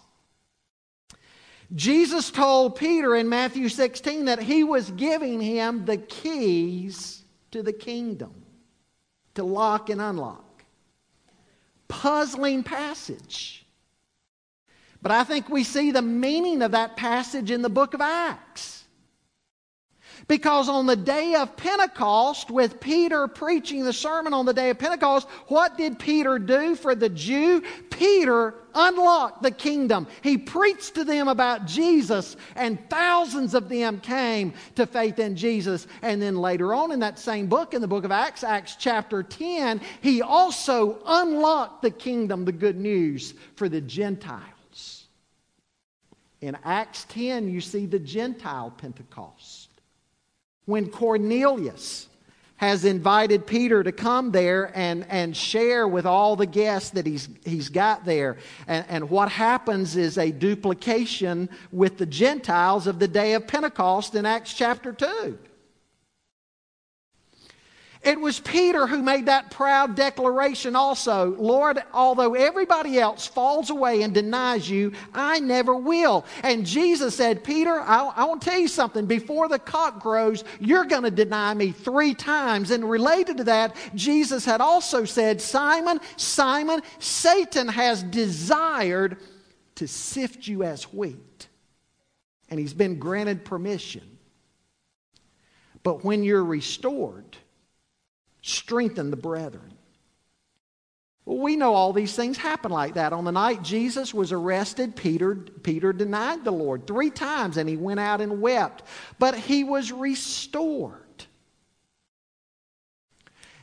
Jesus 1.75 2.29
told 2.29 2.75
Peter 2.75 3.15
in 3.15 3.29
Matthew 3.29 3.67
16 3.67 4.25
that 4.25 4.41
he 4.41 4.63
was 4.63 4.91
giving 4.91 5.39
him 5.39 5.85
the 5.85 5.97
keys 5.97 7.23
to 7.51 7.63
the 7.63 7.73
kingdom 7.73 8.33
to 9.35 9.43
lock 9.43 9.89
and 9.89 9.99
unlock. 9.99 10.65
Puzzling 11.87 12.63
passage. 12.63 13.65
But 15.01 15.11
I 15.11 15.23
think 15.23 15.49
we 15.49 15.63
see 15.63 15.91
the 15.91 16.01
meaning 16.01 16.61
of 16.61 16.71
that 16.71 16.95
passage 16.95 17.51
in 17.51 17.61
the 17.61 17.69
book 17.69 17.93
of 17.93 18.01
Acts. 18.01 18.82
Because 20.27 20.69
on 20.69 20.85
the 20.85 20.95
day 20.95 21.35
of 21.35 21.55
Pentecost, 21.57 22.49
with 22.49 22.79
Peter 22.79 23.27
preaching 23.27 23.83
the 23.83 23.93
sermon 23.93 24.33
on 24.33 24.45
the 24.45 24.53
day 24.53 24.69
of 24.69 24.79
Pentecost, 24.79 25.27
what 25.47 25.77
did 25.77 25.99
Peter 25.99 26.39
do 26.39 26.75
for 26.75 26.95
the 26.95 27.09
Jew? 27.09 27.61
Peter 27.89 28.55
unlocked 28.73 29.43
the 29.43 29.51
kingdom. 29.51 30.07
He 30.21 30.37
preached 30.37 30.95
to 30.95 31.03
them 31.03 31.27
about 31.27 31.65
Jesus, 31.65 32.37
and 32.55 32.79
thousands 32.89 33.53
of 33.53 33.69
them 33.69 33.99
came 33.99 34.53
to 34.75 34.85
faith 34.85 35.19
in 35.19 35.35
Jesus. 35.35 35.87
And 36.01 36.21
then 36.21 36.37
later 36.37 36.73
on 36.73 36.91
in 36.91 36.99
that 36.99 37.19
same 37.19 37.47
book, 37.47 37.73
in 37.73 37.81
the 37.81 37.87
book 37.87 38.05
of 38.05 38.11
Acts, 38.11 38.43
Acts 38.43 38.75
chapter 38.77 39.23
10, 39.23 39.81
he 40.01 40.21
also 40.21 40.99
unlocked 41.05 41.81
the 41.81 41.91
kingdom, 41.91 42.45
the 42.45 42.51
good 42.51 42.77
news 42.77 43.33
for 43.55 43.67
the 43.67 43.81
Gentiles. 43.81 45.07
In 46.41 46.57
Acts 46.63 47.05
10, 47.09 47.47
you 47.49 47.61
see 47.61 47.85
the 47.85 47.99
Gentile 47.99 48.71
Pentecost. 48.71 49.62
When 50.65 50.89
Cornelius 50.89 52.07
has 52.57 52.85
invited 52.85 53.45
Peter 53.45 53.83
to 53.83 53.91
come 53.91 54.31
there 54.31 54.71
and, 54.73 55.05
and 55.09 55.35
share 55.35 55.87
with 55.87 56.05
all 56.05 56.35
the 56.35 56.45
guests 56.45 56.91
that 56.91 57.05
he's, 57.05 57.27
he's 57.43 57.67
got 57.67 58.05
there. 58.05 58.37
And, 58.67 58.85
and 58.87 59.09
what 59.09 59.29
happens 59.29 59.97
is 59.97 60.17
a 60.17 60.31
duplication 60.31 61.49
with 61.71 61.97
the 61.97 62.05
Gentiles 62.05 62.87
of 62.87 62.99
the 62.99 63.07
day 63.07 63.33
of 63.33 63.47
Pentecost 63.47 64.15
in 64.15 64.25
Acts 64.25 64.53
chapter 64.53 64.93
2. 64.93 65.37
It 68.03 68.19
was 68.19 68.39
Peter 68.39 68.85
who 68.85 69.01
made 69.01 69.27
that 69.27 69.49
proud 69.49 69.95
declaration 69.95 70.75
also 70.75 71.35
Lord, 71.37 71.81
although 71.93 72.33
everybody 72.33 72.99
else 72.99 73.25
falls 73.25 73.69
away 73.69 74.01
and 74.01 74.13
denies 74.13 74.69
you, 74.69 74.91
I 75.13 75.39
never 75.39 75.75
will. 75.75 76.25
And 76.43 76.65
Jesus 76.65 77.15
said, 77.15 77.43
Peter, 77.43 77.79
I, 77.79 78.11
I 78.15 78.25
want 78.25 78.41
to 78.41 78.49
tell 78.49 78.59
you 78.59 78.67
something. 78.67 79.05
Before 79.05 79.47
the 79.47 79.59
cock 79.59 80.01
crows, 80.01 80.43
you're 80.59 80.83
going 80.83 81.03
to 81.03 81.11
deny 81.11 81.53
me 81.53 81.71
three 81.71 82.13
times. 82.13 82.71
And 82.71 82.89
related 82.89 83.37
to 83.37 83.45
that, 83.45 83.75
Jesus 83.95 84.43
had 84.43 84.59
also 84.59 85.05
said, 85.05 85.39
Simon, 85.39 86.01
Simon, 86.17 86.81
Satan 86.99 87.69
has 87.69 88.03
desired 88.03 89.17
to 89.75 89.87
sift 89.87 90.45
you 90.47 90.63
as 90.63 90.83
wheat. 90.91 91.47
And 92.49 92.59
he's 92.59 92.73
been 92.73 92.99
granted 92.99 93.45
permission. 93.45 94.17
But 95.83 96.03
when 96.03 96.23
you're 96.23 96.43
restored, 96.43 97.37
strengthen 98.43 99.09
the 99.09 99.17
brethren. 99.17 99.73
Well, 101.25 101.37
we 101.37 101.55
know 101.55 101.73
all 101.73 101.93
these 101.93 102.15
things 102.15 102.37
happen 102.37 102.71
like 102.71 102.95
that. 102.95 103.13
On 103.13 103.23
the 103.23 103.31
night 103.31 103.63
Jesus 103.63 104.13
was 104.13 104.31
arrested, 104.31 104.95
Peter, 104.95 105.35
Peter 105.35 105.93
denied 105.93 106.43
the 106.43 106.51
Lord 106.51 106.85
three 106.85 107.09
times 107.09 107.57
and 107.57 107.67
he 107.67 107.77
went 107.77 108.01
out 108.01 108.21
and 108.21 108.41
wept. 108.41 108.83
But 109.17 109.37
he 109.37 109.63
was 109.63 109.91
restored. 109.91 110.99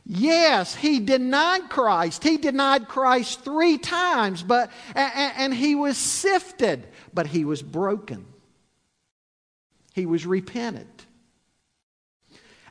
Yes, 0.07 0.75
he 0.75 0.99
denied 0.99 1.69
Christ. 1.69 2.25
He 2.25 2.39
denied 2.39 2.89
Christ 2.89 3.45
three 3.45 3.79
times, 3.79 4.43
but, 4.43 4.73
and, 4.95 5.33
and 5.37 5.55
he 5.55 5.75
was 5.75 5.97
sifted, 5.97 6.89
but 7.13 7.27
he 7.27 7.45
was 7.45 7.63
broken. 7.63 8.27
He 9.95 10.07
was 10.07 10.27
repentant. 10.27 11.00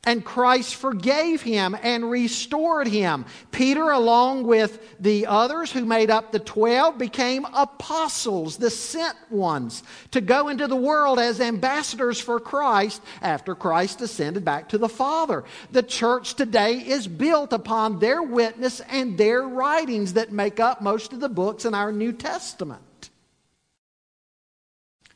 And 0.06 0.24
Christ 0.24 0.76
forgave 0.76 1.42
him 1.42 1.76
and 1.82 2.10
restored 2.10 2.88
him. 2.88 3.26
Peter, 3.52 3.92
along 3.92 4.44
with 4.44 4.98
the 5.00 5.26
others 5.26 5.72
who 5.72 5.86
made 5.86 6.10
up 6.10 6.32
the 6.32 6.40
12, 6.40 6.98
became 6.98 7.46
apostles, 7.54 8.58
the 8.58 8.70
sent 8.70 9.18
ones, 9.30 9.84
to 10.12 10.22
go 10.22 10.48
into 10.48 10.68
the 10.68 10.76
world 10.76 11.20
as 11.20 11.42
ambassadors 11.42 12.20
for 12.20 12.40
Christ 12.40 13.02
after 13.22 13.56
Christ 13.56 14.02
ascended 14.02 14.46
back 14.46 14.70
to 14.70 14.78
the 14.78 14.90
Father. 14.90 15.44
The 15.72 15.84
church 15.84 16.36
today 16.36 16.76
is 16.76 17.08
built 17.08 17.52
upon 17.52 18.00
their 18.00 18.24
witness 18.24 18.80
and 18.80 19.18
their 19.18 19.42
writings 19.42 20.14
that 20.14 20.32
make 20.32 20.60
up 20.60 20.82
most 20.82 21.14
of 21.14 21.20
the 21.20 21.30
books 21.30 21.66
in 21.66 21.74
our 21.74 21.92
New 21.92 22.14
Testament. 22.14 22.82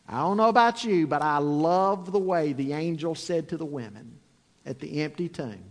I 0.08 0.18
don't 0.18 0.38
know 0.38 0.50
about 0.50 0.84
you, 0.84 1.08
but 1.08 1.22
I 1.22 1.38
love 1.38 2.12
the 2.12 2.20
way 2.20 2.54
the 2.54 2.74
angel 2.74 3.16
said 3.16 3.50
to 3.50 3.58
the 3.58 3.66
women, 3.66 4.13
at 4.66 4.80
the 4.80 5.02
empty 5.02 5.30
tomb. 5.30 5.64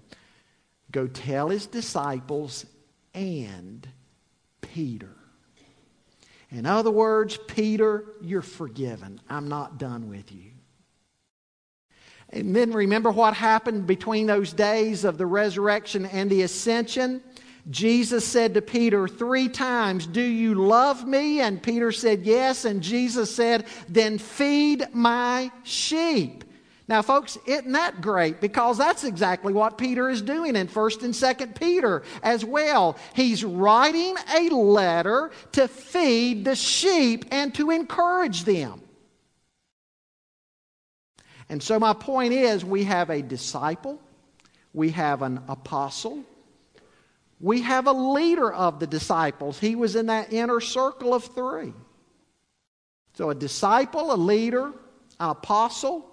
Go 0.91 1.07
tell 1.07 1.49
his 1.49 1.67
disciples 1.67 2.67
and 3.15 3.87
Peter. 4.61 5.17
In 6.51 6.67
other 6.67 6.91
words, 6.91 7.39
Peter, 7.47 8.05
you're 8.21 8.43
forgiven. 8.43 9.21
I'm 9.29 9.49
not 9.49 9.79
done 9.79 10.09
with 10.09 10.31
you. 10.33 10.51
And 12.29 12.55
then 12.55 12.73
remember 12.73 13.11
what 13.11 13.35
happened 13.35 13.87
between 13.87 14.27
those 14.27 14.53
days 14.53 15.05
of 15.05 15.19
the 15.19 15.27
resurrection 15.27 16.07
and 16.07 16.31
the 16.31 16.43
ascension? 16.43 17.23
Jesus 17.71 18.27
said 18.27 18.55
to 18.55 18.63
Peter 18.63 19.07
three 19.07 19.49
times, 19.49 20.07
Do 20.07 20.23
you 20.23 20.55
love 20.55 21.07
me? 21.07 21.41
And 21.41 21.63
Peter 21.63 21.93
said, 21.93 22.23
Yes. 22.23 22.65
And 22.65 22.83
Jesus 22.83 23.35
said, 23.35 23.67
Then 23.89 24.19
feed 24.19 24.87
my 24.93 25.51
sheep. 25.63 26.45
Now, 26.89 27.01
folks, 27.01 27.39
isn't 27.47 27.73
that 27.73 28.01
great? 28.01 28.41
Because 28.41 28.77
that's 28.77 29.05
exactly 29.05 29.53
what 29.53 29.79
Peter 29.79 30.11
is 30.11 30.21
doing 30.21 30.57
in 30.57 30.67
1st 30.67 31.05
and 31.05 31.15
2nd 31.15 31.59
Peter 31.59 32.03
as 32.23 32.45
well. 32.45 32.97
He's 33.15 33.45
writing 33.45 34.17
a 34.35 34.49
letter 34.49 35.31
to 35.53 35.69
feed 35.69 36.45
the 36.45 36.57
sheep 36.57 37.27
and 37.31 37.55
to 37.55 37.71
encourage 37.71 38.45
them. 38.45 38.81
And 41.49 41.63
so, 41.63 41.79
my 41.79 41.93
point 41.93 42.33
is 42.33 42.65
we 42.65 42.85
have 42.85 43.11
a 43.11 43.23
disciple, 43.23 44.01
we 44.73 44.91
have 44.91 45.23
an 45.23 45.41
apostle, 45.49 46.25
we 47.41 47.61
have 47.61 47.87
a 47.87 47.93
leader 47.93 48.53
of 48.53 48.81
the 48.81 48.87
disciples. 48.87 49.59
He 49.59 49.75
was 49.75 49.95
in 49.95 50.07
that 50.07 50.33
inner 50.33 50.61
circle 50.61 51.13
of 51.13 51.25
three. 51.25 51.75
So, 53.15 53.31
a 53.31 53.35
disciple, 53.35 54.15
a 54.15 54.17
leader, 54.17 54.69
an 55.21 55.31
apostle, 55.31 56.12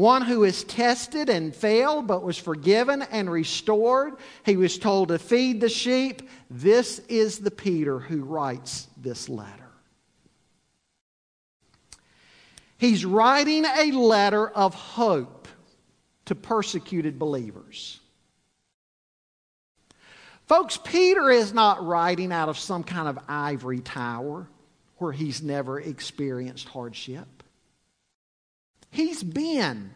one 0.00 0.22
who 0.22 0.44
is 0.44 0.64
tested 0.64 1.28
and 1.28 1.54
failed 1.54 2.06
but 2.06 2.22
was 2.22 2.38
forgiven 2.38 3.02
and 3.02 3.30
restored. 3.30 4.14
He 4.46 4.56
was 4.56 4.78
told 4.78 5.08
to 5.08 5.18
feed 5.18 5.60
the 5.60 5.68
sheep. 5.68 6.26
This 6.50 7.00
is 7.00 7.40
the 7.40 7.50
Peter 7.50 7.98
who 7.98 8.24
writes 8.24 8.88
this 8.96 9.28
letter. 9.28 9.52
He's 12.78 13.04
writing 13.04 13.66
a 13.66 13.92
letter 13.92 14.48
of 14.48 14.74
hope 14.74 15.46
to 16.24 16.34
persecuted 16.34 17.18
believers. 17.18 18.00
Folks, 20.46 20.78
Peter 20.82 21.28
is 21.28 21.52
not 21.52 21.84
writing 21.84 22.32
out 22.32 22.48
of 22.48 22.58
some 22.58 22.84
kind 22.84 23.06
of 23.06 23.18
ivory 23.28 23.80
tower 23.80 24.48
where 24.96 25.12
he's 25.12 25.42
never 25.42 25.78
experienced 25.78 26.68
hardship. 26.68 27.39
He's 28.90 29.22
been 29.22 29.90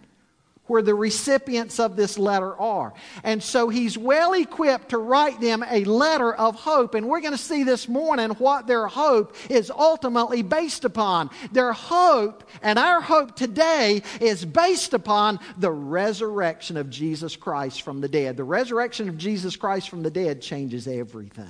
where 0.67 0.83
the 0.83 0.95
recipients 0.95 1.79
of 1.79 1.95
this 1.97 2.19
letter 2.19 2.59
are. 2.59 2.95
And 3.23 3.43
so 3.43 3.69
he's 3.69 3.99
well 3.99 4.33
equipped 4.33 4.91
to 4.91 4.99
write 4.99 5.41
them 5.41 5.63
a 5.69 5.85
letter 5.85 6.33
of 6.33 6.55
hope. 6.55 6.95
And 6.95 7.07
we're 7.07 7.21
going 7.21 7.33
to 7.33 7.39
see 7.39 7.65
this 7.65 7.87
morning 7.87 8.31
what 8.31 8.67
their 8.67 8.87
hope 8.87 9.37
is 9.51 9.71
ultimately 9.71 10.43
based 10.43 10.85
upon. 10.85 11.31
Their 11.53 11.73
hope 11.73 12.49
and 12.63 12.79
our 12.79 13.01
hope 13.01 13.37
today 13.37 14.03
is 14.21 14.45
based 14.45 14.95
upon 14.95 15.39
the 15.59 15.71
resurrection 15.71 16.77
of 16.77 16.89
Jesus 16.89 17.37
Christ 17.37 17.83
from 17.83 18.01
the 18.01 18.09
dead. 18.09 18.37
The 18.37 18.45
resurrection 18.45 19.09
of 19.09 19.19
Jesus 19.19 19.57
Christ 19.57 19.91
from 19.91 20.03
the 20.03 20.11
dead 20.11 20.41
changes 20.41 20.89
everything. 20.89 21.45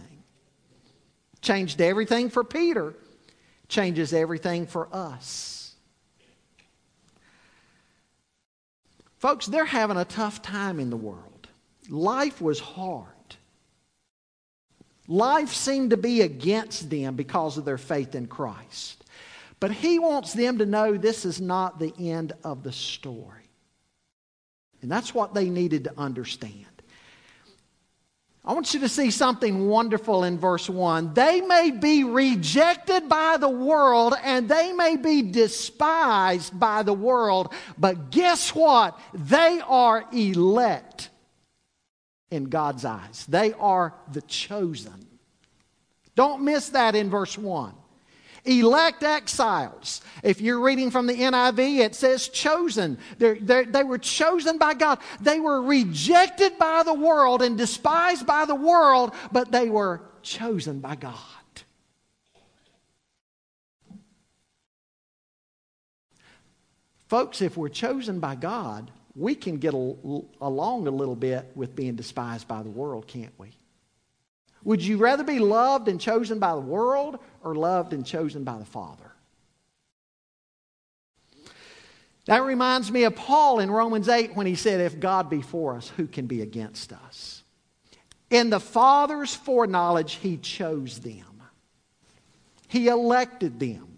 Changed 1.41 1.81
everything 1.81 2.31
for 2.31 2.43
Peter, 2.43 2.95
changes 3.69 4.13
everything 4.15 4.67
for 4.67 4.89
us. 4.93 5.63
Folks, 9.25 9.47
they're 9.47 9.65
having 9.65 9.97
a 9.97 10.05
tough 10.05 10.43
time 10.43 10.79
in 10.79 10.91
the 10.91 10.99
world. 10.99 11.49
Life 11.89 12.43
was 12.43 12.61
hard. 12.61 13.09
Life 15.09 15.49
seemed 15.55 15.89
to 15.93 15.97
be 15.97 16.21
against 16.21 16.91
them 16.91 17.17
because 17.17 17.57
of 17.57 17.65
their 17.65 17.79
faith 17.79 18.15
in 18.15 18.27
Christ. 18.27 19.03
But 19.61 19.71
he 19.71 19.99
wants 19.99 20.35
them 20.35 20.59
to 20.59 20.67
know 20.67 20.99
this 20.99 21.25
is 21.25 21.41
not 21.41 21.79
the 21.79 21.95
end 21.99 22.35
of 22.45 22.63
the 22.63 22.73
story. 22.73 23.49
And 24.83 24.93
that's 24.93 25.15
what 25.15 25.33
they 25.33 25.49
needed 25.49 25.85
to 25.85 25.99
understand. 25.99 26.74
I 28.47 28.53
want 28.53 28.75
you 28.75 28.81
to 28.81 28.89
see 28.91 29.11
something 29.11 29.69
wonderful 29.69 30.25
in 30.25 30.39
verse 30.39 30.69
1. 30.69 31.15
They 31.15 31.41
may 31.41 31.71
be 31.71 32.05
rejected 32.05 33.09
by 33.09 33.39
the 33.39 33.49
world 33.49 34.15
and 34.23 34.49
they 34.49 34.73
may 34.73 34.97
be 34.97 35.23
despised 35.23 36.59
by 36.59 36.83
the 36.83 36.93
world, 36.93 37.55
but 37.79 38.11
guess 38.11 38.55
what? 38.55 38.99
They 39.15 39.63
are 39.67 40.05
elect 40.13 41.09
in 42.31 42.45
God's 42.45 42.85
eyes. 42.85 43.25
They 43.27 43.55
are 43.55 43.95
the 44.13 44.23
chosen. 44.23 45.07
Don't 46.15 46.43
miss 46.43 46.69
that 46.71 46.95
in 46.95 47.09
verse 47.09 47.39
1 47.39 47.75
elect 48.45 49.03
exiles. 49.03 50.01
If 50.23 50.41
you're 50.41 50.61
reading 50.61 50.91
from 50.91 51.07
the 51.07 51.15
NIV, 51.15 51.79
it 51.79 51.95
says 51.95 52.29
chosen. 52.29 52.99
They're, 53.19 53.39
they're, 53.41 53.65
they 53.65 53.85
were 53.85 53.99
chosen 53.99 54.59
by 54.59 54.75
God. 54.75 54.99
They 55.21 55.41
were 55.41 55.63
rejected 55.63 56.59
by 56.59 56.83
the 56.83 56.95
world 56.95 57.43
and 57.43 57.57
despised 57.57 58.27
by 58.27 58.45
the 58.45 58.55
world, 58.55 59.15
but 59.33 59.51
they 59.51 59.69
were 59.69 60.03
chosen 60.23 60.81
by 60.81 60.97
God. 60.97 61.15
Folks, 67.09 67.43
if 67.43 67.57
we're 67.57 67.69
chosen 67.69 68.19
by 68.19 68.35
God, 68.35 68.91
we 69.15 69.35
can 69.35 69.59
get 69.59 69.75
a, 69.75 69.95
along 70.41 70.87
a 70.89 70.91
little 70.91 71.15
bit 71.15 71.51
with 71.55 71.77
being 71.77 71.95
despised 71.95 72.49
by 72.49 72.63
the 72.63 72.71
world, 72.71 73.07
can't 73.07 73.33
we? 73.39 73.53
Would 74.64 74.83
you 74.83 74.96
rather 74.96 75.24
be 75.24 75.38
loved 75.38 75.88
and 75.88 76.00
chosen 76.00 76.38
by 76.38 76.55
the 76.55 76.61
world 76.61 77.18
or 77.42 77.55
loved 77.55 77.92
and 77.92 78.05
chosen 78.05 78.44
by 78.44 78.59
the 78.59 78.64
Father? 78.64 79.12
That 82.27 82.42
reminds 82.42 82.90
me 82.90 83.05
of 83.05 83.14
Paul 83.14 83.61
in 83.61 83.70
Romans 83.70 84.09
8 84.09 84.35
when 84.35 84.46
he 84.46 84.55
said, 84.55 84.81
If 84.81 84.98
God 84.98 85.29
be 85.29 85.42
for 85.42 85.77
us, 85.77 85.90
who 85.90 86.07
can 86.07 86.27
be 86.27 86.40
against 86.40 86.92
us? 86.92 87.42
In 88.31 88.48
the 88.48 88.61
Father's 88.61 89.35
foreknowledge, 89.35 90.14
he 90.14 90.38
chose 90.38 91.00
them, 91.00 91.42
he 92.68 92.88
elected 92.88 93.61
them. 93.61 93.94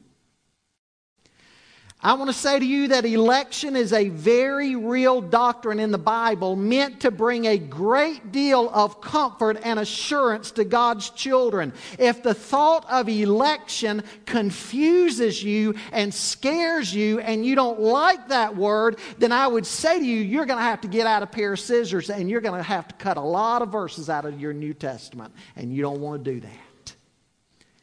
I 2.03 2.13
want 2.13 2.29
to 2.29 2.37
say 2.37 2.59
to 2.59 2.65
you 2.65 2.89
that 2.89 3.07
election 3.07 3.75
is 3.75 3.93
a 3.93 4.11
very 4.11 4.77
real 4.77 5.23
doctrine 5.23 5.81
in 5.81 5.91
the 5.91 5.99
Bible 5.99 6.55
meant 6.55 7.01
to 7.01 7.11
bring 7.11 7.47
a 7.47 7.57
great 7.57 8.31
deal 8.31 8.69
of 8.69 9.01
comfort 9.01 9.59
and 9.63 9.81
assurance 9.81 10.51
to 10.53 10.65
God's 10.65 11.09
children. 11.11 11.73
If 11.99 12.23
the 12.23 12.35
thought 12.35 12.85
of 12.91 13.09
election 13.09 14.05
confuses 14.27 15.43
you 15.43 15.75
and 15.91 16.13
scares 16.13 16.95
you 16.95 17.19
and 17.21 17.47
you 17.47 17.55
don't 17.55 17.81
like 17.81 18.29
that 18.29 18.55
word, 18.55 18.99
then 19.19 19.33
I 19.33 19.47
would 19.47 19.67
say 19.67 19.99
to 19.99 20.05
you, 20.05 20.21
you're 20.21 20.47
going 20.47 20.59
to 20.59 20.65
have 20.65 20.83
to 20.83 20.89
get 20.89 21.07
out 21.07 21.23
a 21.23 21.27
pair 21.27 21.55
of 21.55 21.61
scissors 21.61 22.11
and 22.11 22.29
you're 22.29 22.43
going 22.43 22.59
to 22.59 22.63
have 22.63 22.87
to 22.89 22.95
cut 22.97 23.17
a 23.17 23.23
lot 23.23 23.63
of 23.63 23.73
verses 23.73 24.11
out 24.11 24.27
of 24.27 24.39
your 24.39 24.53
New 24.53 24.75
Testament, 24.75 25.33
and 25.57 25.75
you 25.75 25.81
don't 25.81 26.01
want 26.01 26.23
to 26.23 26.35
do 26.35 26.41
that. 26.41 26.95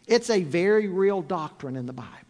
It's 0.06 0.30
a 0.30 0.44
very 0.44 0.88
real 0.88 1.24
doctrine 1.24 1.76
in 1.76 1.88
the 1.88 1.94
Bible. 1.94 2.23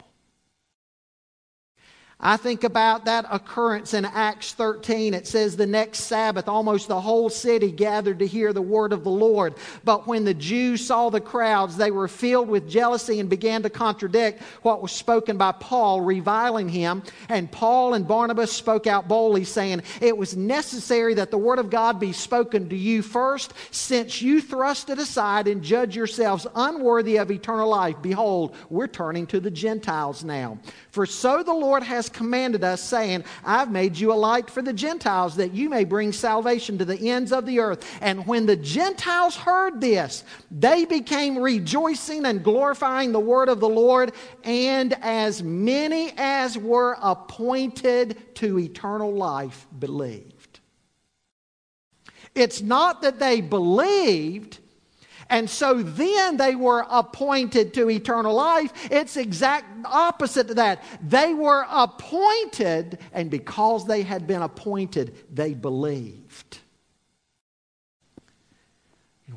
I 2.26 2.38
think 2.38 2.64
about 2.64 3.04
that 3.04 3.26
occurrence 3.30 3.94
in 3.94 4.06
Acts 4.06 4.54
13. 4.54 5.14
It 5.14 5.28
says 5.28 5.58
the 5.58 5.68
next 5.68 6.06
Sabbath, 6.06 6.48
almost 6.48 6.88
the 6.88 7.02
whole 7.02 7.30
city 7.30 7.70
gathered 7.70 8.20
to 8.20 8.28
hear 8.28 8.54
the 8.54 8.62
word 8.62 8.94
of 8.94 9.04
the 9.04 9.12
Lord. 9.12 9.56
But 9.84 10.08
when 10.08 10.24
the 10.24 10.34
Jews 10.34 10.88
saw 10.88 11.10
the 11.10 11.20
crowds, 11.20 11.76
they 11.76 11.92
were 11.92 12.08
filled 12.08 12.48
with 12.48 12.70
jealousy 12.70 13.20
and 13.20 13.30
began 13.30 13.62
to 13.64 13.70
contradict 13.70 14.42
what 14.62 14.82
was 14.82 14.94
spoken 14.94 15.36
by 15.36 15.52
Paul, 15.52 16.00
reviling 16.00 16.70
him. 16.70 17.04
And 17.28 17.52
Paul 17.52 17.94
and 17.94 18.08
Barnabas 18.08 18.54
spoke 18.54 18.88
out 18.88 19.10
boldly, 19.10 19.44
saying, 19.44 19.84
It 20.00 20.18
was 20.18 20.38
necessary 20.38 21.16
that 21.16 21.30
the 21.30 21.38
word 21.38 21.60
of 21.60 21.70
God 21.70 22.00
be 22.00 22.14
spoken 22.14 22.70
to 22.70 22.78
you 22.78 23.02
first, 23.02 23.54
since 23.72 24.22
you 24.22 24.40
thrust 24.40 24.90
it 24.90 24.98
aside 24.98 25.50
and 25.50 25.62
judge 25.62 25.98
yourselves 25.98 26.48
unworthy 26.56 27.18
of 27.18 27.32
eternal 27.32 27.68
life. 27.68 27.98
Behold, 28.02 28.56
we're 28.70 28.88
turning 28.88 29.28
to 29.28 29.42
the 29.42 29.52
Gentiles 29.52 30.24
now. 30.24 30.58
For 30.90 31.06
so 31.06 31.44
the 31.44 31.52
Lord 31.52 31.84
has 31.84 32.13
commanded 32.14 32.64
us, 32.64 32.82
saying, 32.82 33.26
I've 33.44 33.72
made 33.72 33.98
you 33.98 34.14
a 34.14 34.16
light 34.16 34.50
for 34.50 34.62
the 34.62 34.72
Gentiles, 34.72 35.36
that 35.36 35.54
you 35.54 35.70
may 35.70 35.84
bring 35.84 36.12
salvation 36.12 36.78
to 36.78 36.86
the 36.86 37.10
ends 37.10 37.34
of 37.34 37.46
the 37.46 37.60
earth. 37.60 37.86
And 38.02 38.26
when 38.26 38.46
the 38.46 38.56
Gentiles 38.56 39.36
heard 39.36 39.82
this, 39.82 40.24
they 40.52 40.86
became 40.86 41.38
rejoicing 41.38 42.26
and 42.26 42.44
glorifying 42.44 43.12
the 43.12 43.20
word 43.20 43.50
of 43.50 43.60
the 43.60 43.70
Lord, 43.70 44.14
and 44.44 44.94
as 45.02 45.44
many 45.44 46.14
as 46.18 46.58
were 46.58 46.98
appointed 47.02 48.36
to 48.36 48.60
eternal 48.60 49.14
life 49.14 49.68
believed. 49.80 50.60
It's 52.36 52.62
not 52.62 53.02
that 53.02 53.20
they 53.20 53.42
believed 53.42 54.60
and 55.34 55.50
so 55.50 55.82
then 55.82 56.38
they 56.38 56.54
were 56.54 56.86
appointed 56.88 57.74
to 57.74 57.90
eternal 57.90 58.36
life. 58.36 58.72
It's 58.92 59.18
exact 59.18 59.66
opposite 59.84 60.50
to 60.50 60.54
that. 60.54 60.84
They 61.02 61.34
were 61.34 61.66
appointed, 61.72 63.00
and 63.12 63.32
because 63.32 63.88
they 63.88 64.04
had 64.04 64.28
been 64.28 64.44
appointed, 64.44 65.16
they 65.34 65.56
believed. 65.56 66.60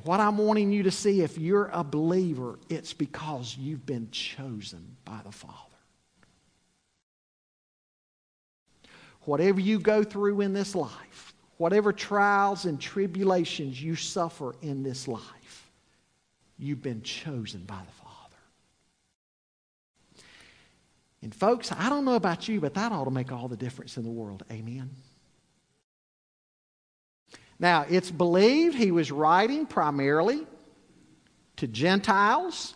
What 0.04 0.20
I'm 0.20 0.36
wanting 0.36 0.70
you 0.70 0.82
to 0.82 0.90
see, 0.90 1.22
if 1.22 1.38
you're 1.38 1.70
a 1.72 1.82
believer, 1.82 2.58
it's 2.68 2.92
because 2.92 3.56
you've 3.56 3.86
been 3.86 4.10
chosen 4.10 4.96
by 5.06 5.20
the 5.24 5.32
Father. 5.32 5.54
Whatever 9.22 9.60
you 9.60 9.80
go 9.80 10.04
through 10.04 10.42
in 10.42 10.52
this 10.52 10.74
life, 10.74 11.34
whatever 11.56 11.90
trials 11.90 12.66
and 12.66 12.78
tribulations 12.78 13.82
you 13.82 13.96
suffer 13.96 14.54
in 14.60 14.82
this 14.82 15.08
life, 15.08 15.22
You've 16.58 16.82
been 16.82 17.02
chosen 17.02 17.64
by 17.64 17.78
the 17.84 17.92
Father. 17.92 18.16
And, 21.22 21.34
folks, 21.34 21.72
I 21.72 21.88
don't 21.88 22.04
know 22.04 22.14
about 22.14 22.46
you, 22.46 22.60
but 22.60 22.74
that 22.74 22.92
ought 22.92 23.04
to 23.04 23.10
make 23.10 23.32
all 23.32 23.48
the 23.48 23.56
difference 23.56 23.96
in 23.96 24.04
the 24.04 24.10
world. 24.10 24.44
Amen. 24.50 24.90
Now, 27.58 27.84
it's 27.88 28.10
believed 28.10 28.76
he 28.76 28.92
was 28.92 29.10
writing 29.10 29.66
primarily 29.66 30.46
to 31.56 31.66
Gentiles. 31.66 32.75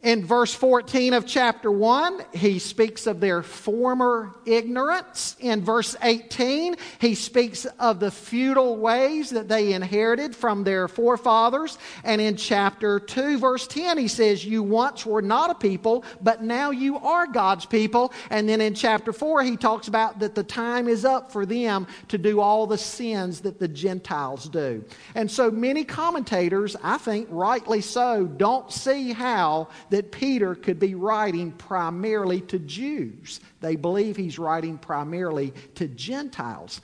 In 0.00 0.24
verse 0.24 0.54
14 0.54 1.12
of 1.12 1.26
chapter 1.26 1.72
1, 1.72 2.20
he 2.32 2.60
speaks 2.60 3.08
of 3.08 3.18
their 3.18 3.42
former 3.42 4.32
ignorance. 4.46 5.34
In 5.40 5.64
verse 5.64 5.96
18, 6.00 6.76
he 7.00 7.16
speaks 7.16 7.64
of 7.80 7.98
the 7.98 8.12
futile 8.12 8.76
ways 8.76 9.30
that 9.30 9.48
they 9.48 9.72
inherited 9.72 10.36
from 10.36 10.62
their 10.62 10.86
forefathers. 10.86 11.78
And 12.04 12.20
in 12.20 12.36
chapter 12.36 13.00
2, 13.00 13.38
verse 13.38 13.66
10, 13.66 13.98
he 13.98 14.06
says, 14.06 14.44
You 14.44 14.62
once 14.62 15.04
were 15.04 15.20
not 15.20 15.50
a 15.50 15.54
people, 15.56 16.04
but 16.22 16.44
now 16.44 16.70
you 16.70 16.98
are 16.98 17.26
God's 17.26 17.66
people. 17.66 18.12
And 18.30 18.48
then 18.48 18.60
in 18.60 18.74
chapter 18.74 19.12
4, 19.12 19.42
he 19.42 19.56
talks 19.56 19.88
about 19.88 20.20
that 20.20 20.36
the 20.36 20.44
time 20.44 20.86
is 20.86 21.04
up 21.04 21.32
for 21.32 21.44
them 21.44 21.88
to 22.06 22.18
do 22.18 22.40
all 22.40 22.68
the 22.68 22.78
sins 22.78 23.40
that 23.40 23.58
the 23.58 23.66
Gentiles 23.66 24.48
do. 24.48 24.84
And 25.16 25.28
so 25.28 25.50
many 25.50 25.82
commentators, 25.82 26.76
I 26.84 26.98
think 26.98 27.26
rightly 27.32 27.80
so, 27.80 28.26
don't 28.26 28.70
see 28.70 29.10
how 29.10 29.66
that 29.90 30.12
Peter 30.12 30.54
could 30.54 30.78
be 30.78 30.94
writing 30.94 31.52
primarily 31.52 32.40
to 32.42 32.58
Jews. 32.58 33.40
They 33.60 33.76
believe 33.76 34.16
he's 34.16 34.38
writing 34.38 34.78
primarily 34.78 35.52
to 35.76 35.88
Gentiles. 35.88 36.80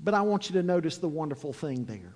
But 0.00 0.14
I 0.14 0.22
want 0.22 0.48
you 0.48 0.54
to 0.54 0.62
notice 0.62 0.98
the 0.98 1.08
wonderful 1.08 1.52
thing 1.52 1.84
there. 1.84 2.14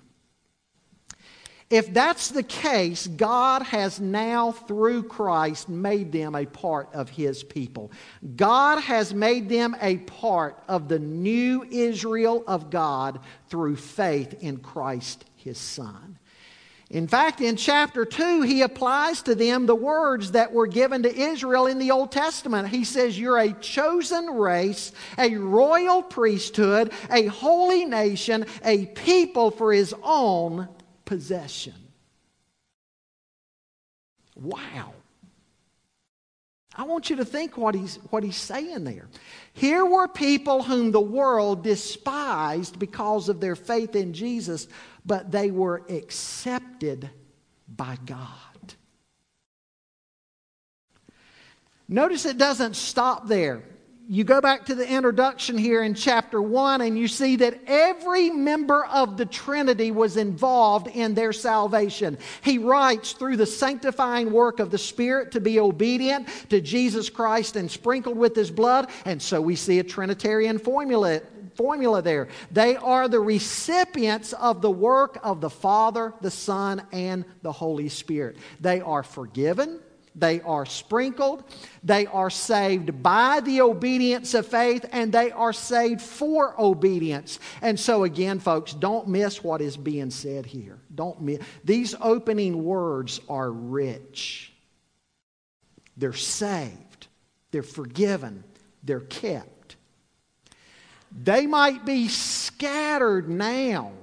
If 1.69 1.93
that's 1.93 2.29
the 2.29 2.43
case, 2.43 3.05
God 3.05 3.61
has 3.61 3.99
now, 3.99 4.51
through 4.51 5.03
Christ, 5.03 5.69
made 5.69 6.11
them 6.11 6.33
a 6.33 6.45
part 6.45 6.89
of 6.93 7.09
His 7.09 7.43
people. 7.43 7.91
God 8.35 8.79
has 8.81 9.13
made 9.13 9.49
them 9.49 9.75
a 9.79 9.97
part 9.97 10.63
of 10.67 10.87
the 10.87 10.97
new 10.97 11.63
Israel 11.69 12.43
of 12.47 12.71
God 12.71 13.19
through 13.49 13.75
faith 13.75 14.33
in 14.41 14.57
Christ, 14.57 15.25
His 15.35 15.59
Son. 15.59 16.18
In 16.89 17.07
fact, 17.07 17.39
in 17.39 17.55
chapter 17.55 18.03
2, 18.03 18.41
he 18.41 18.63
applies 18.63 19.21
to 19.23 19.35
them 19.35 19.67
the 19.67 19.75
words 19.75 20.31
that 20.31 20.51
were 20.51 20.65
given 20.65 21.03
to 21.03 21.15
Israel 21.15 21.67
in 21.67 21.77
the 21.77 21.91
Old 21.91 22.11
Testament. 22.11 22.69
He 22.69 22.83
says, 22.83 23.19
You're 23.19 23.37
a 23.37 23.53
chosen 23.53 24.25
race, 24.25 24.91
a 25.17 25.35
royal 25.35 26.01
priesthood, 26.01 26.91
a 27.11 27.27
holy 27.27 27.85
nation, 27.85 28.47
a 28.63 28.87
people 28.87 29.51
for 29.51 29.71
his 29.71 29.93
own 30.01 30.67
possession. 31.05 31.75
Wow. 34.35 34.93
I 36.75 36.83
want 36.83 37.09
you 37.09 37.17
to 37.17 37.25
think 37.25 37.57
what 37.57 37.75
he's, 37.75 37.97
what 38.09 38.23
he's 38.23 38.37
saying 38.37 38.85
there. 38.85 39.09
Here 39.53 39.85
were 39.85 40.07
people 40.07 40.63
whom 40.63 40.91
the 40.91 41.01
world 41.01 41.61
despised 41.61 42.79
because 42.79 43.27
of 43.27 43.41
their 43.41 43.57
faith 43.57 43.95
in 43.95 44.13
Jesus, 44.13 44.67
but 45.09 45.31
they 45.31 45.49
were 45.49 45.81
accepted 45.89 47.09
by 47.67 47.97
God. 48.05 48.27
Notice 51.87 52.25
it 52.25 52.37
doesn't 52.37 52.75
stop 52.75 53.27
there 53.27 53.63
you 54.11 54.23
go 54.23 54.41
back 54.41 54.65
to 54.65 54.73
the 54.73 54.91
introduction 54.91 55.55
here 55.55 55.83
in 55.83 55.93
chapter 55.93 56.41
1 56.41 56.81
and 56.81 56.97
you 56.97 57.07
see 57.07 57.35
that 57.35 57.59
every 57.67 58.31
member 58.31 58.85
of 58.85 59.17
the 59.17 59.25
Trinity 59.27 59.91
was 59.91 60.17
involved 60.17 60.87
in 60.87 61.13
their 61.13 61.31
salvation. 61.31 62.17
He 62.41 62.57
writes 62.57 63.11
through 63.11 63.37
the 63.37 63.45
sanctifying 63.45 64.31
work 64.31 64.59
of 64.59 64.71
the 64.71 64.79
Spirit 64.79 65.33
to 65.33 65.39
be 65.39 65.59
obedient 65.59 66.27
to 66.49 66.59
Jesus 66.59 67.07
Christ 67.07 67.55
and 67.55 67.69
sprinkled 67.69 68.17
with 68.17 68.35
his 68.35 68.49
blood. 68.49 68.89
And 69.05 69.21
so 69.21 69.39
we 69.41 69.55
see 69.55 69.77
a 69.77 69.83
Trinitarian 69.83 70.57
formula 70.57 71.21
formula 71.59 72.01
there. 72.01 72.29
They 72.51 72.77
are 72.77 73.09
the 73.09 73.19
recipients 73.19 74.31
of 74.31 74.61
the 74.61 74.71
work 74.71 75.19
of 75.23 75.41
the 75.41 75.49
Father, 75.49 76.13
the 76.21 76.31
Son, 76.31 76.81
and 76.93 77.25
the 77.41 77.51
Holy 77.51 77.89
Spirit. 77.89 78.37
They 78.61 78.79
are 78.79 79.03
forgiven, 79.03 79.81
they 80.15 80.39
are 80.41 80.65
sprinkled. 80.65 81.43
They 81.83 82.05
are 82.05 82.29
saved 82.29 83.03
by 83.03 83.41
the 83.41 83.59
obedience 83.61 84.33
of 84.33 84.47
faith, 84.47 84.85
and 84.93 85.11
they 85.11 85.31
are 85.31 85.53
saved 85.53 86.01
for 86.01 86.59
obedience. 86.59 87.39
And 87.61 87.77
so, 87.77 88.05
again, 88.05 88.39
folks, 88.39 88.73
don't 88.73 89.09
miss 89.09 89.43
what 89.43 89.61
is 89.61 89.75
being 89.75 90.11
said 90.11 90.45
here. 90.45 90.79
Don't 90.95 91.21
miss. 91.21 91.39
These 91.65 91.93
opening 91.99 92.63
words 92.63 93.19
are 93.27 93.51
rich. 93.51 94.53
They're 95.97 96.13
saved, 96.13 97.07
they're 97.51 97.63
forgiven, 97.63 98.45
they're 98.83 99.01
kept. 99.01 99.58
They 101.11 101.47
might 101.47 101.85
be 101.85 102.07
scattered 102.07 103.29
now 103.29 103.93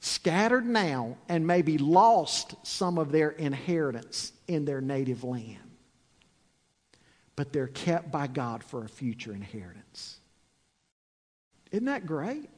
scattered 0.00 0.66
now 0.66 1.16
and 1.28 1.46
maybe 1.46 1.78
lost 1.78 2.54
some 2.62 2.98
of 2.98 3.12
their 3.12 3.30
inheritance 3.30 4.32
in 4.48 4.64
their 4.64 4.80
native 4.80 5.24
land. 5.24 5.58
But 7.36 7.52
they're 7.52 7.68
kept 7.68 8.10
by 8.10 8.26
God 8.26 8.64
for 8.64 8.84
a 8.84 8.88
future 8.88 9.32
inheritance. 9.32 10.18
Isn't 11.70 11.86
that 11.86 12.04
great? 12.04 12.50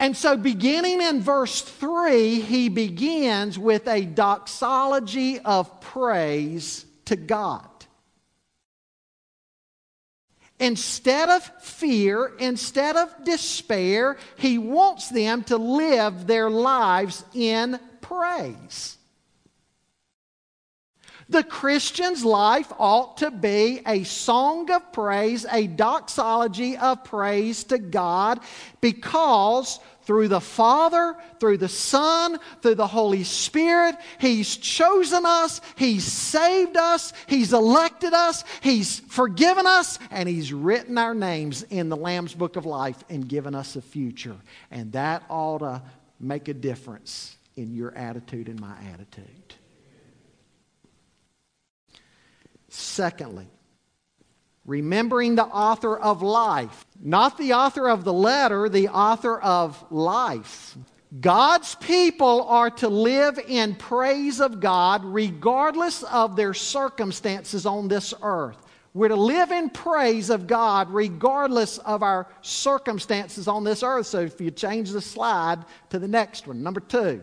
And 0.00 0.16
so, 0.16 0.36
beginning 0.36 1.00
in 1.00 1.20
verse 1.20 1.62
3, 1.62 2.40
he 2.40 2.68
begins 2.68 3.58
with 3.58 3.86
a 3.86 4.04
doxology 4.04 5.38
of 5.38 5.80
praise 5.80 6.84
to 7.04 7.16
God. 7.16 7.68
Instead 10.64 11.28
of 11.28 11.42
fear, 11.60 12.32
instead 12.38 12.96
of 12.96 13.12
despair, 13.22 14.16
he 14.38 14.56
wants 14.56 15.10
them 15.10 15.44
to 15.44 15.58
live 15.58 16.26
their 16.26 16.48
lives 16.48 17.22
in 17.34 17.78
praise. 18.00 18.96
The 21.28 21.42
Christian's 21.42 22.24
life 22.24 22.72
ought 22.78 23.18
to 23.18 23.30
be 23.30 23.82
a 23.86 24.04
song 24.04 24.70
of 24.70 24.90
praise, 24.90 25.44
a 25.52 25.66
doxology 25.66 26.78
of 26.78 27.04
praise 27.04 27.64
to 27.64 27.76
God, 27.76 28.40
because 28.80 29.80
through 30.04 30.28
the 30.28 30.40
Father, 30.40 31.16
through 31.40 31.58
the 31.58 31.68
Son, 31.68 32.38
through 32.62 32.74
the 32.74 32.86
Holy 32.86 33.24
Spirit. 33.24 33.96
He's 34.18 34.56
chosen 34.56 35.24
us, 35.26 35.60
He's 35.76 36.04
saved 36.04 36.76
us, 36.76 37.12
He's 37.26 37.52
elected 37.52 38.12
us, 38.12 38.44
He's 38.62 39.00
forgiven 39.00 39.66
us, 39.66 39.98
and 40.10 40.28
He's 40.28 40.52
written 40.52 40.98
our 40.98 41.14
names 41.14 41.62
in 41.64 41.88
the 41.88 41.96
Lamb's 41.96 42.34
Book 42.34 42.56
of 42.56 42.66
Life 42.66 43.02
and 43.08 43.28
given 43.28 43.54
us 43.54 43.76
a 43.76 43.82
future. 43.82 44.36
And 44.70 44.92
that 44.92 45.24
ought 45.28 45.58
to 45.58 45.82
make 46.20 46.48
a 46.48 46.54
difference 46.54 47.36
in 47.56 47.74
your 47.74 47.94
attitude 47.94 48.48
and 48.48 48.60
my 48.60 48.76
attitude. 48.92 49.54
Secondly, 52.68 53.46
remembering 54.66 55.34
the 55.34 55.44
author 55.44 55.96
of 55.96 56.22
life. 56.22 56.86
Not 57.00 57.36
the 57.38 57.52
author 57.52 57.88
of 57.88 58.04
the 58.04 58.12
letter, 58.12 58.68
the 58.68 58.88
author 58.88 59.40
of 59.40 59.84
life. 59.90 60.76
God's 61.20 61.74
people 61.76 62.42
are 62.44 62.70
to 62.70 62.88
live 62.88 63.38
in 63.38 63.76
praise 63.76 64.40
of 64.40 64.58
God 64.60 65.04
regardless 65.04 66.02
of 66.04 66.34
their 66.34 66.54
circumstances 66.54 67.66
on 67.66 67.88
this 67.88 68.12
earth. 68.22 68.56
We're 68.94 69.08
to 69.08 69.16
live 69.16 69.50
in 69.50 69.70
praise 69.70 70.30
of 70.30 70.46
God 70.46 70.90
regardless 70.90 71.78
of 71.78 72.02
our 72.02 72.28
circumstances 72.42 73.48
on 73.48 73.64
this 73.64 73.82
earth. 73.82 74.06
So 74.06 74.20
if 74.20 74.40
you 74.40 74.50
change 74.50 74.90
the 74.90 75.00
slide 75.00 75.64
to 75.90 75.98
the 75.98 76.08
next 76.08 76.46
one, 76.46 76.62
number 76.62 76.80
two. 76.80 77.22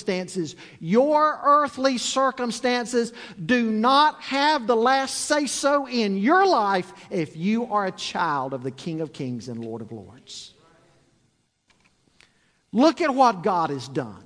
circumstances, 0.00 0.56
your 0.80 1.40
earthly 1.44 1.98
circumstances, 1.98 3.12
do 3.44 3.70
not 3.70 4.20
have 4.22 4.66
the 4.66 4.76
last 4.76 5.26
say 5.26 5.46
so 5.46 5.86
in 5.86 6.16
your 6.16 6.46
life 6.46 6.92
if 7.10 7.36
you 7.36 7.66
are 7.72 7.86
a 7.86 7.92
child 7.92 8.54
of 8.54 8.62
the 8.62 8.70
King 8.70 9.00
of 9.00 9.12
Kings 9.12 9.48
and 9.48 9.64
Lord 9.64 9.82
of 9.82 9.92
Lords. 9.92 10.54
Look 12.72 13.00
at 13.00 13.14
what 13.14 13.42
God 13.42 13.70
has 13.70 13.88
done. 13.88 14.24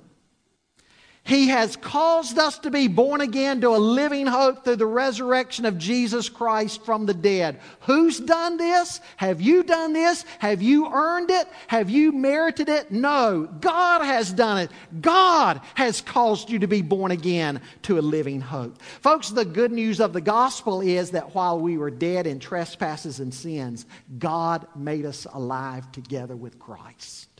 He 1.25 1.47
has 1.47 1.75
caused 1.75 2.37
us 2.37 2.59
to 2.59 2.69
be 2.69 2.87
born 2.87 3.19
again 3.19 3.59
to 3.61 3.69
a 3.69 3.77
living 3.77 4.27
hope 4.27 4.63
through 4.63 4.75
the 4.75 4.85
resurrection 4.85 5.65
of 5.65 5.79
Jesus 5.79 6.29
Christ 6.29 6.85
from 6.85 7.07
the 7.07 7.15
dead. 7.15 7.59
Who's 7.81 8.19
done 8.19 8.57
this? 8.57 9.01
Have 9.17 9.41
you 9.41 9.63
done 9.63 9.93
this? 9.93 10.23
Have 10.37 10.61
you 10.61 10.87
earned 10.93 11.31
it? 11.31 11.47
Have 11.65 11.89
you 11.89 12.11
merited 12.11 12.69
it? 12.69 12.91
No. 12.91 13.49
God 13.59 14.05
has 14.05 14.31
done 14.31 14.59
it. 14.59 14.71
God 15.01 15.61
has 15.73 15.99
caused 15.99 16.51
you 16.51 16.59
to 16.59 16.67
be 16.67 16.83
born 16.83 17.09
again 17.09 17.59
to 17.83 17.97
a 17.97 18.01
living 18.01 18.39
hope. 18.39 18.79
Folks, 19.01 19.31
the 19.31 19.45
good 19.45 19.71
news 19.71 19.99
of 19.99 20.13
the 20.13 20.21
gospel 20.21 20.81
is 20.81 21.09
that 21.11 21.33
while 21.33 21.59
we 21.59 21.79
were 21.79 21.89
dead 21.89 22.27
in 22.27 22.39
trespasses 22.39 23.19
and 23.19 23.33
sins, 23.33 23.87
God 24.19 24.67
made 24.75 25.07
us 25.07 25.25
alive 25.33 25.91
together 25.91 26.35
with 26.35 26.59
Christ. 26.59 27.34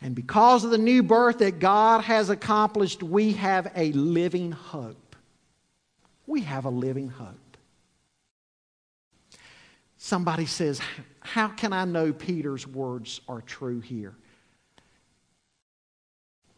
And 0.00 0.14
because 0.14 0.64
of 0.64 0.70
the 0.70 0.78
new 0.78 1.02
birth 1.02 1.38
that 1.38 1.58
God 1.58 2.04
has 2.04 2.30
accomplished, 2.30 3.02
we 3.02 3.32
have 3.32 3.72
a 3.74 3.92
living 3.92 4.52
hope. 4.52 5.16
We 6.26 6.42
have 6.42 6.64
a 6.64 6.70
living 6.70 7.08
hope. 7.08 7.56
Somebody 9.96 10.46
says, 10.46 10.80
How 11.20 11.48
can 11.48 11.72
I 11.72 11.84
know 11.84 12.12
Peter's 12.12 12.66
words 12.66 13.20
are 13.28 13.40
true 13.40 13.80
here? 13.80 14.14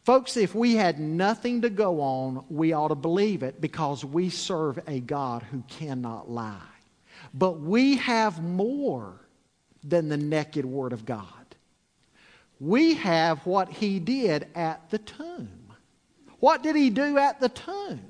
Folks, 0.05 0.37
if 0.37 0.55
we 0.55 0.75
had 0.75 0.99
nothing 0.99 1.63
to 1.63 1.71
go 1.71 2.01
on, 2.01 2.45
we 2.49 2.73
ought 2.73 2.89
to 2.89 2.95
believe 2.95 3.43
it 3.43 3.61
because 3.61 4.05
we 4.05 4.31
serve 4.31 4.79
a 4.87 5.01
God 5.01 5.43
who 5.43 5.63
cannot 5.69 6.31
lie. 6.31 6.57
But 7.35 7.61
we 7.61 7.97
have 7.99 8.43
more 8.43 9.21
than 9.85 10.09
the 10.09 10.17
naked 10.17 10.65
Word 10.65 10.93
of 10.95 11.05
God 11.05 11.38
we 12.61 12.95
have 12.95 13.47
what 13.47 13.69
he 13.69 13.99
did 13.99 14.49
at 14.55 14.91
the 14.91 14.99
tomb. 14.99 15.49
What 16.41 16.63
did 16.63 16.77
he 16.77 16.91
do 16.91 17.19
at 17.19 17.41
the 17.41 17.49
tomb? 17.49 18.01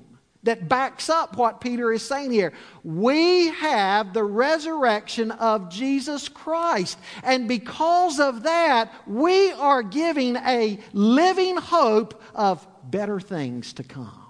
That 0.43 0.69
backs 0.69 1.09
up 1.09 1.35
what 1.35 1.59
Peter 1.59 1.91
is 1.91 2.07
saying 2.07 2.31
here. 2.31 2.53
We 2.83 3.49
have 3.49 4.13
the 4.13 4.23
resurrection 4.23 5.31
of 5.31 5.69
Jesus 5.69 6.29
Christ. 6.29 6.97
And 7.23 7.47
because 7.47 8.19
of 8.19 8.43
that, 8.43 8.93
we 9.05 9.51
are 9.51 9.83
giving 9.83 10.37
a 10.37 10.79
living 10.93 11.57
hope 11.57 12.23
of 12.33 12.65
better 12.89 13.19
things 13.19 13.73
to 13.73 13.83
come. 13.83 14.28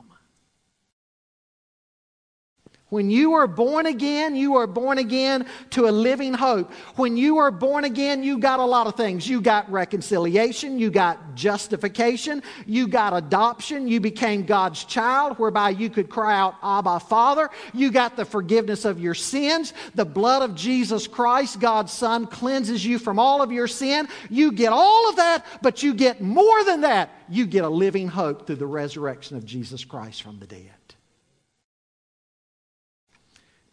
When 2.90 3.12
you 3.12 3.34
are 3.34 3.46
born 3.46 3.86
again, 3.86 4.36
you 4.36 4.56
are 4.56 4.66
born 4.66 4.98
again 4.98 5.46
to 5.72 5.88
a 5.88 5.92
living 5.92 6.34
hope. 6.34 6.72
When 6.96 7.18
you 7.18 7.38
are 7.38 7.52
born 7.52 7.84
again, 7.84 8.24
you 8.24 8.40
got 8.40 8.60
a 8.60 8.66
lot 8.66 8.88
of 8.88 8.96
things. 8.96 9.30
You 9.30 9.42
got 9.42 9.72
reconciliation, 9.72 10.80
you 10.80 10.90
got 10.90 11.36
justification, 11.36 12.42
you 12.66 12.88
got 12.88 13.16
adoption, 13.16 13.88
you 13.88 14.00
became 14.00 14.44
God's 14.44 14.84
child, 14.86 15.38
whereby 15.38 15.70
you 15.70 15.92
could 15.92 16.10
cry 16.10 16.36
out, 16.36 16.56
Abba, 16.64 17.00
Father. 17.02 17.52
You 17.76 17.92
got 17.92 18.16
the 18.16 18.26
forgiveness 18.26 18.86
of 18.86 19.00
your 19.00 19.14
sins. 19.14 19.74
The 19.94 20.06
blood 20.06 20.42
of 20.42 20.56
Jesus 20.56 21.06
Christ, 21.08 21.60
God's 21.60 21.94
Son, 21.94 22.26
cleanses 22.26 22.84
you 22.84 22.98
from 22.98 23.20
all 23.20 23.44
of 23.44 23.52
your 23.52 23.68
sin. 23.68 24.08
You 24.32 24.52
get 24.52 24.74
all 24.74 25.08
of 25.10 25.18
that, 25.18 25.46
but 25.62 25.84
you 25.84 25.94
get 25.94 26.22
more 26.22 26.64
than 26.64 26.82
that. 26.82 27.12
You 27.30 27.46
get 27.46 27.64
a 27.64 27.70
living 27.70 28.08
hope 28.08 28.48
through 28.48 28.56
the 28.56 28.66
resurrection 28.66 29.38
of 29.38 29.46
Jesus 29.46 29.86
Christ 29.86 30.24
from 30.24 30.40
the 30.40 30.48
dead 30.48 30.72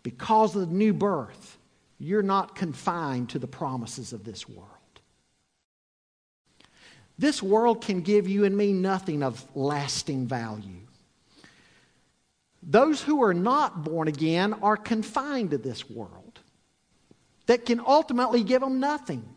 because 0.06 0.54
of 0.54 0.68
the 0.68 0.72
new 0.72 0.92
birth, 0.92 1.58
you're 1.98 2.22
not 2.22 2.54
confined 2.54 3.28
to 3.30 3.40
the 3.40 3.48
promises 3.48 4.12
of 4.12 4.22
this 4.22 4.48
world. 4.48 4.70
This 7.18 7.42
world 7.42 7.82
can 7.82 8.02
give 8.02 8.28
you 8.28 8.44
and 8.44 8.56
me 8.56 8.72
nothing 8.72 9.24
of 9.24 9.44
lasting 9.56 10.28
value. 10.28 10.86
Those 12.62 13.02
who 13.02 13.24
are 13.24 13.34
not 13.34 13.82
born 13.82 14.06
again 14.06 14.52
are 14.62 14.76
confined 14.76 15.50
to 15.50 15.58
this 15.58 15.90
world 15.90 16.38
that 17.46 17.66
can 17.66 17.80
ultimately 17.84 18.44
give 18.44 18.60
them 18.60 18.78
nothing. 18.78 19.28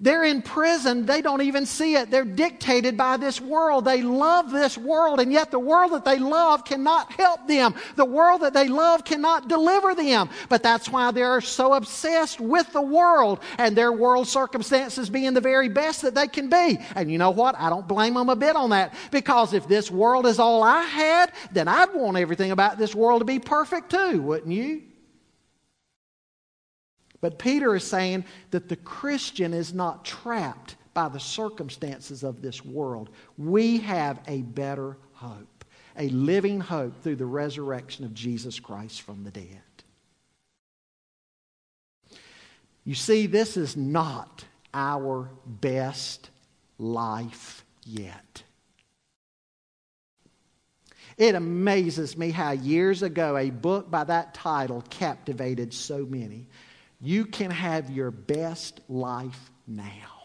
They're 0.00 0.24
in 0.24 0.42
prison. 0.42 1.06
They 1.06 1.22
don't 1.22 1.42
even 1.42 1.66
see 1.66 1.94
it. 1.96 2.10
They're 2.10 2.24
dictated 2.24 2.96
by 2.96 3.16
this 3.16 3.40
world. 3.40 3.84
They 3.84 4.02
love 4.02 4.50
this 4.50 4.78
world, 4.78 5.18
and 5.18 5.32
yet 5.32 5.50
the 5.50 5.58
world 5.58 5.92
that 5.92 6.04
they 6.04 6.18
love 6.18 6.64
cannot 6.64 7.12
help 7.12 7.48
them. 7.48 7.74
The 7.96 8.04
world 8.04 8.42
that 8.42 8.54
they 8.54 8.68
love 8.68 9.04
cannot 9.04 9.48
deliver 9.48 9.94
them. 9.94 10.28
But 10.48 10.62
that's 10.62 10.88
why 10.88 11.10
they're 11.10 11.40
so 11.40 11.74
obsessed 11.74 12.38
with 12.38 12.72
the 12.72 12.82
world 12.82 13.40
and 13.58 13.76
their 13.76 13.92
world 13.92 14.28
circumstances 14.28 15.10
being 15.10 15.34
the 15.34 15.40
very 15.40 15.68
best 15.68 16.02
that 16.02 16.14
they 16.14 16.28
can 16.28 16.48
be. 16.48 16.78
And 16.94 17.10
you 17.10 17.18
know 17.18 17.30
what? 17.30 17.56
I 17.58 17.70
don't 17.70 17.88
blame 17.88 18.14
them 18.14 18.28
a 18.28 18.36
bit 18.36 18.56
on 18.56 18.70
that 18.70 18.94
because 19.10 19.52
if 19.52 19.66
this 19.66 19.90
world 19.90 20.26
is 20.26 20.38
all 20.38 20.62
I 20.62 20.82
had, 20.82 21.32
then 21.52 21.66
I'd 21.66 21.94
want 21.94 22.16
everything 22.16 22.50
about 22.50 22.78
this 22.78 22.94
world 22.94 23.20
to 23.20 23.24
be 23.24 23.38
perfect 23.38 23.90
too, 23.90 24.22
wouldn't 24.22 24.52
you? 24.52 24.82
But 27.20 27.38
Peter 27.38 27.74
is 27.74 27.84
saying 27.84 28.24
that 28.50 28.68
the 28.68 28.76
Christian 28.76 29.52
is 29.52 29.74
not 29.74 30.04
trapped 30.04 30.76
by 30.94 31.08
the 31.08 31.20
circumstances 31.20 32.22
of 32.22 32.42
this 32.42 32.64
world. 32.64 33.10
We 33.36 33.78
have 33.78 34.20
a 34.26 34.42
better 34.42 34.96
hope, 35.12 35.64
a 35.96 36.08
living 36.08 36.60
hope 36.60 37.02
through 37.02 37.16
the 37.16 37.26
resurrection 37.26 38.04
of 38.04 38.14
Jesus 38.14 38.60
Christ 38.60 39.02
from 39.02 39.24
the 39.24 39.30
dead. 39.30 39.62
You 42.84 42.94
see, 42.94 43.26
this 43.26 43.56
is 43.56 43.76
not 43.76 44.44
our 44.72 45.28
best 45.44 46.30
life 46.78 47.64
yet. 47.84 48.42
It 51.16 51.34
amazes 51.34 52.16
me 52.16 52.30
how 52.30 52.52
years 52.52 53.02
ago 53.02 53.36
a 53.36 53.50
book 53.50 53.90
by 53.90 54.04
that 54.04 54.34
title 54.34 54.84
captivated 54.88 55.74
so 55.74 56.06
many. 56.06 56.46
You 57.00 57.24
can 57.26 57.50
have 57.50 57.90
your 57.90 58.10
best 58.10 58.80
life 58.88 59.50
now. 59.66 60.18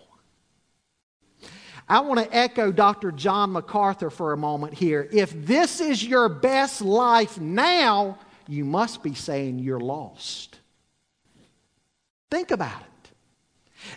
I 1.87 1.99
want 1.99 2.19
to 2.19 2.35
echo 2.35 2.71
Dr. 2.71 3.11
John 3.11 3.51
MacArthur 3.51 4.09
for 4.09 4.33
a 4.33 4.37
moment 4.37 4.73
here. 4.73 5.07
If 5.11 5.33
this 5.45 5.81
is 5.81 6.03
your 6.03 6.29
best 6.29 6.81
life 6.81 7.39
now, 7.39 8.17
you 8.47 8.63
must 8.65 9.03
be 9.03 9.13
saying 9.13 9.59
you're 9.59 9.79
lost. 9.79 10.59
Think 12.31 12.51
about 12.51 12.81
it. 12.81 12.92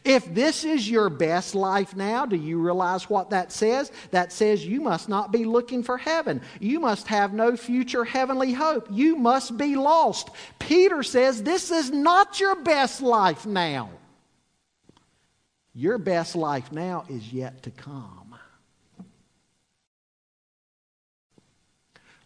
If 0.05 0.33
this 0.35 0.65
is 0.65 0.89
your 0.91 1.09
best 1.09 1.55
life 1.55 1.95
now, 1.97 2.27
do 2.27 2.37
you 2.37 2.59
realize 2.59 3.09
what 3.09 3.31
that 3.31 3.53
says? 3.53 3.91
That 4.11 4.33
says 4.33 4.67
you 4.67 4.81
must 4.81 5.09
not 5.09 5.33
be 5.33 5.45
looking 5.45 5.83
for 5.83 5.99
heaven. 5.99 6.41
You 6.61 6.81
must 6.81 7.07
have 7.09 7.33
no 7.33 7.57
future 7.57 8.05
heavenly 8.05 8.53
hope. 8.53 8.89
You 8.91 9.17
must 9.17 9.57
be 9.57 9.77
lost. 9.77 10.31
Peter 10.59 11.03
says 11.03 11.43
this 11.43 11.71
is 11.71 11.91
not 11.91 12.41
your 12.41 12.57
best 12.57 13.03
life 13.03 13.47
now. 13.47 13.91
Your 15.75 15.99
best 15.99 16.35
life 16.35 16.73
now 16.73 17.05
is 17.09 17.33
yet 17.33 17.63
to 17.65 17.71
come. 17.71 18.26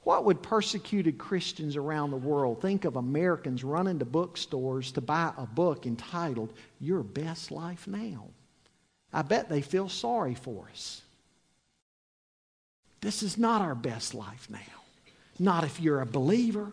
What 0.03 0.25
would 0.25 0.43
persecuted 0.43 1.19
Christians 1.19 1.77
around 1.77 2.11
the 2.11 2.17
world 2.17 2.63
think 2.63 2.85
of 2.85 2.97
Americans 2.97 3.63
running 3.63 3.99
to 3.99 4.05
bookstores 4.05 4.93
to 4.93 5.01
buy 5.01 5.33
a 5.37 5.47
book 5.47 5.87
entitled 5.87 6.53
Your 6.81 7.03
Best 7.03 7.51
Life 7.51 7.87
Now? 7.87 8.29
I 9.13 9.23
bet 9.23 9.49
they 9.49 9.61
feel 9.61 9.89
sorry 9.89 10.35
for 10.35 10.69
us. 10.71 11.03
This 13.01 13.23
is 13.23 13.39
not 13.39 13.63
our 13.63 13.75
best 13.75 14.15
life 14.15 14.49
now. 14.51 14.59
Not 15.39 15.65
if 15.65 15.81
you're 15.81 16.01
a 16.01 16.07
believer. 16.07 16.71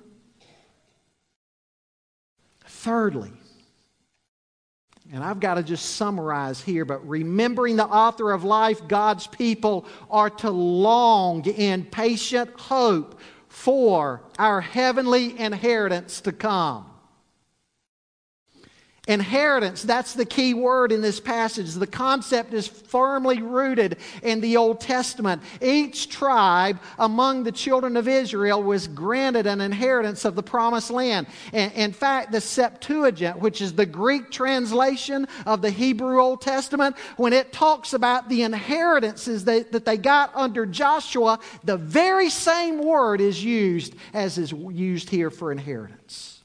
Thirdly, 2.65 3.31
and 5.13 5.23
I've 5.23 5.39
got 5.39 5.53
to 5.55 5.63
just 5.63 5.95
summarize 5.95 6.61
here, 6.61 6.83
but 6.83 7.07
remembering 7.07 7.77
the 7.77 7.85
author 7.85 8.31
of 8.31 8.43
life, 8.43 8.87
God's 8.87 9.25
people 9.27 9.85
are 10.09 10.29
to 10.29 10.49
long 10.49 11.45
in 11.45 11.85
patient 11.85 12.59
hope 12.59 13.19
for 13.47 14.21
our 14.37 14.59
heavenly 14.59 15.39
inheritance 15.39 16.21
to 16.21 16.31
come. 16.31 16.85
Inheritance, 19.07 19.83
that's 19.83 20.13
the 20.13 20.25
key 20.25 20.53
word 20.53 20.91
in 20.91 21.01
this 21.01 21.21
passage. 21.21 21.73
The 21.73 21.87
concept 21.87 22.53
is 22.53 22.67
firmly 22.67 23.41
rooted 23.41 23.97
in 24.21 24.41
the 24.41 24.57
Old 24.57 24.81
Testament. 24.81 25.41
Each 25.61 26.09
tribe 26.09 26.79
among 26.99 27.43
the 27.43 27.53
children 27.53 27.95
of 27.95 28.09
Israel 28.09 28.61
was 28.61 28.87
granted 28.87 29.47
an 29.47 29.61
inheritance 29.61 30.25
of 30.25 30.35
the 30.35 30.43
promised 30.43 30.91
land. 30.91 31.27
In 31.53 31.93
fact, 31.93 32.33
the 32.33 32.41
Septuagint, 32.41 33.39
which 33.39 33.61
is 33.61 33.73
the 33.73 33.85
Greek 33.85 34.29
translation 34.29 35.25
of 35.45 35.61
the 35.61 35.71
Hebrew 35.71 36.21
Old 36.21 36.41
Testament, 36.41 36.97
when 37.15 37.31
it 37.31 37.53
talks 37.53 37.93
about 37.93 38.27
the 38.27 38.43
inheritances 38.43 39.45
that, 39.45 39.71
that 39.71 39.85
they 39.85 39.97
got 39.97 40.35
under 40.35 40.65
Joshua, 40.65 41.39
the 41.63 41.77
very 41.77 42.29
same 42.29 42.83
word 42.83 43.21
is 43.21 43.41
used 43.41 43.95
as 44.13 44.37
is 44.37 44.51
used 44.51 45.09
here 45.09 45.29
for 45.29 45.53
inheritance. 45.53 46.36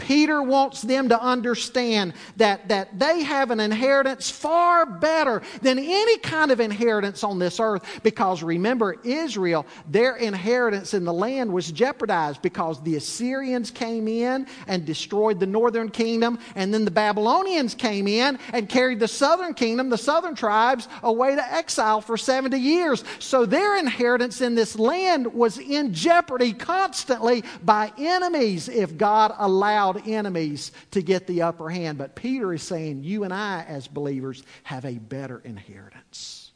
Peter 0.00 0.42
wants 0.42 0.80
them 0.82 1.10
to 1.10 1.22
understand 1.22 2.14
that, 2.36 2.68
that 2.68 2.98
they 2.98 3.22
have 3.22 3.50
an 3.50 3.60
inheritance 3.60 4.30
far 4.30 4.86
better 4.86 5.42
than 5.60 5.78
any 5.78 6.18
kind 6.18 6.50
of 6.50 6.58
inheritance 6.58 7.22
on 7.22 7.38
this 7.38 7.60
earth. 7.60 8.00
Because 8.02 8.42
remember, 8.42 8.96
Israel, 9.04 9.66
their 9.88 10.16
inheritance 10.16 10.94
in 10.94 11.04
the 11.04 11.12
land 11.12 11.52
was 11.52 11.70
jeopardized 11.70 12.40
because 12.40 12.82
the 12.82 12.96
Assyrians 12.96 13.70
came 13.70 14.08
in 14.08 14.46
and 14.66 14.86
destroyed 14.86 15.38
the 15.38 15.46
northern 15.46 15.90
kingdom, 15.90 16.38
and 16.54 16.72
then 16.72 16.84
the 16.84 16.90
Babylonians 16.90 17.74
came 17.74 18.08
in 18.08 18.38
and 18.52 18.68
carried 18.68 19.00
the 19.00 19.08
southern 19.08 19.52
kingdom, 19.52 19.90
the 19.90 19.98
southern 19.98 20.34
tribes, 20.34 20.88
away 21.02 21.34
to 21.34 21.52
exile 21.52 22.00
for 22.00 22.16
70 22.16 22.58
years. 22.58 23.04
So 23.18 23.44
their 23.44 23.76
inheritance 23.76 24.40
in 24.40 24.54
this 24.54 24.78
land 24.78 25.34
was 25.34 25.58
in 25.58 25.92
jeopardy 25.92 26.54
constantly 26.54 27.44
by 27.62 27.92
enemies 27.98 28.68
if 28.68 28.96
God 28.96 29.34
allowed 29.38 29.89
allowed 29.90 30.08
enemies 30.08 30.72
to 30.92 31.02
get 31.02 31.26
the 31.26 31.42
upper 31.42 31.68
hand. 31.70 31.98
But 31.98 32.14
Peter 32.14 32.52
is 32.52 32.62
saying 32.62 33.04
you 33.04 33.24
and 33.24 33.32
I, 33.32 33.64
as 33.68 33.88
believers, 33.88 34.42
have 34.64 34.84
a 34.84 34.94
better 34.94 35.40
inheritance. 35.44 36.52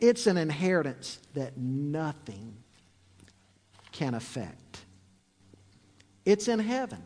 It's 0.00 0.26
an 0.26 0.36
inheritance 0.36 1.18
that 1.34 1.56
nothing 1.56 2.56
can 3.92 4.14
affect. 4.14 4.84
It's 6.24 6.46
in 6.46 6.58
heaven. 6.58 7.02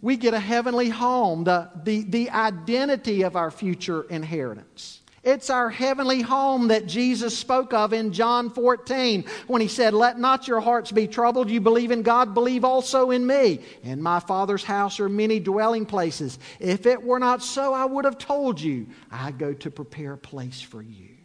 We 0.00 0.16
get 0.16 0.32
a 0.32 0.40
heavenly 0.40 0.88
home, 0.88 1.44
the, 1.44 1.70
the, 1.84 2.02
the 2.02 2.30
identity 2.30 3.22
of 3.22 3.36
our 3.36 3.50
future 3.50 4.02
inheritance. 4.02 4.97
It's 5.28 5.50
our 5.50 5.68
heavenly 5.68 6.22
home 6.22 6.68
that 6.68 6.86
Jesus 6.86 7.36
spoke 7.36 7.74
of 7.74 7.92
in 7.92 8.14
John 8.14 8.48
14 8.48 9.26
when 9.46 9.60
he 9.60 9.68
said, 9.68 9.92
Let 9.92 10.18
not 10.18 10.48
your 10.48 10.60
hearts 10.60 10.90
be 10.90 11.06
troubled. 11.06 11.50
You 11.50 11.60
believe 11.60 11.90
in 11.90 12.00
God, 12.00 12.32
believe 12.32 12.64
also 12.64 13.10
in 13.10 13.26
me. 13.26 13.60
In 13.82 14.00
my 14.00 14.20
Father's 14.20 14.64
house 14.64 14.98
are 15.00 15.08
many 15.10 15.38
dwelling 15.38 15.84
places. 15.84 16.38
If 16.60 16.86
it 16.86 17.02
were 17.02 17.18
not 17.18 17.42
so, 17.42 17.74
I 17.74 17.84
would 17.84 18.06
have 18.06 18.16
told 18.16 18.58
you, 18.58 18.86
I 19.10 19.32
go 19.32 19.52
to 19.52 19.70
prepare 19.70 20.14
a 20.14 20.18
place 20.18 20.62
for 20.62 20.80
you. 20.80 21.17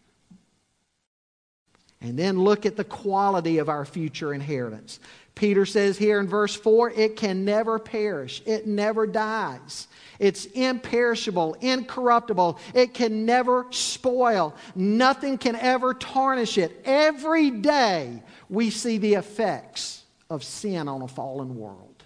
And 2.03 2.19
then 2.19 2.37
look 2.37 2.65
at 2.65 2.75
the 2.75 2.83
quality 2.83 3.57
of 3.59 3.69
our 3.69 3.85
future 3.85 4.33
inheritance. 4.33 4.99
Peter 5.35 5.65
says 5.65 5.97
here 5.97 6.19
in 6.19 6.27
verse 6.27 6.53
4 6.53 6.91
it 6.91 7.15
can 7.15 7.45
never 7.45 7.79
perish, 7.79 8.43
it 8.45 8.67
never 8.67 9.07
dies. 9.07 9.87
It's 10.19 10.45
imperishable, 10.45 11.55
incorruptible. 11.59 12.59
It 12.75 12.93
can 12.93 13.25
never 13.25 13.65
spoil. 13.71 14.55
Nothing 14.75 15.39
can 15.39 15.55
ever 15.55 15.95
tarnish 15.95 16.57
it. 16.57 16.81
Every 16.85 17.49
day 17.49 18.21
we 18.47 18.69
see 18.69 18.99
the 18.99 19.15
effects 19.15 20.03
of 20.29 20.43
sin 20.43 20.87
on 20.87 21.01
a 21.01 21.07
fallen 21.07 21.55
world. 21.57 22.03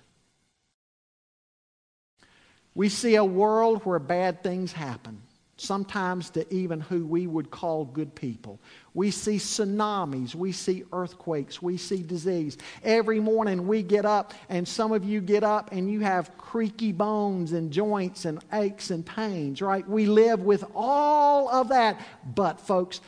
We 2.73 2.89
see 2.89 3.15
a 3.15 3.25
world 3.25 3.83
where 3.83 3.99
bad 3.99 4.41
things 4.41 4.71
happen 4.71 5.21
sometimes 5.57 6.29
to 6.31 6.53
even 6.53 6.79
who 6.79 7.05
we 7.05 7.27
would 7.27 7.49
call 7.49 7.85
good 7.85 8.15
people. 8.15 8.59
We 8.97 9.11
see 9.11 9.35
tsunamis, 9.35 10.33
we 10.33 10.51
see 10.51 10.83
earthquakes, 10.91 11.61
we 11.61 11.77
see 11.77 12.01
disease. 12.01 12.57
Every 12.83 13.19
morning 13.19 13.67
we 13.67 13.83
get 13.83 14.07
up, 14.07 14.33
and 14.49 14.67
some 14.67 14.91
of 14.91 15.05
you 15.05 15.21
get 15.21 15.43
up 15.43 15.71
and 15.71 15.87
you 15.87 15.99
have 15.99 16.35
creaky 16.39 16.93
bones 16.93 17.51
and 17.51 17.71
joints 17.71 18.25
and 18.25 18.43
aches 18.51 18.89
and 18.89 19.05
pains, 19.05 19.61
right? 19.61 19.87
We 19.87 20.07
live 20.07 20.41
with 20.41 20.63
all 20.73 21.47
of 21.47 21.69
that, 21.69 22.01
but 22.33 22.59
folks, 22.59 22.99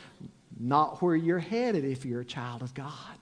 not 0.60 1.02
where 1.02 1.16
you're 1.16 1.40
headed 1.40 1.84
if 1.84 2.04
you're 2.04 2.20
a 2.20 2.24
child 2.24 2.62
of 2.62 2.72
God. 2.72 3.18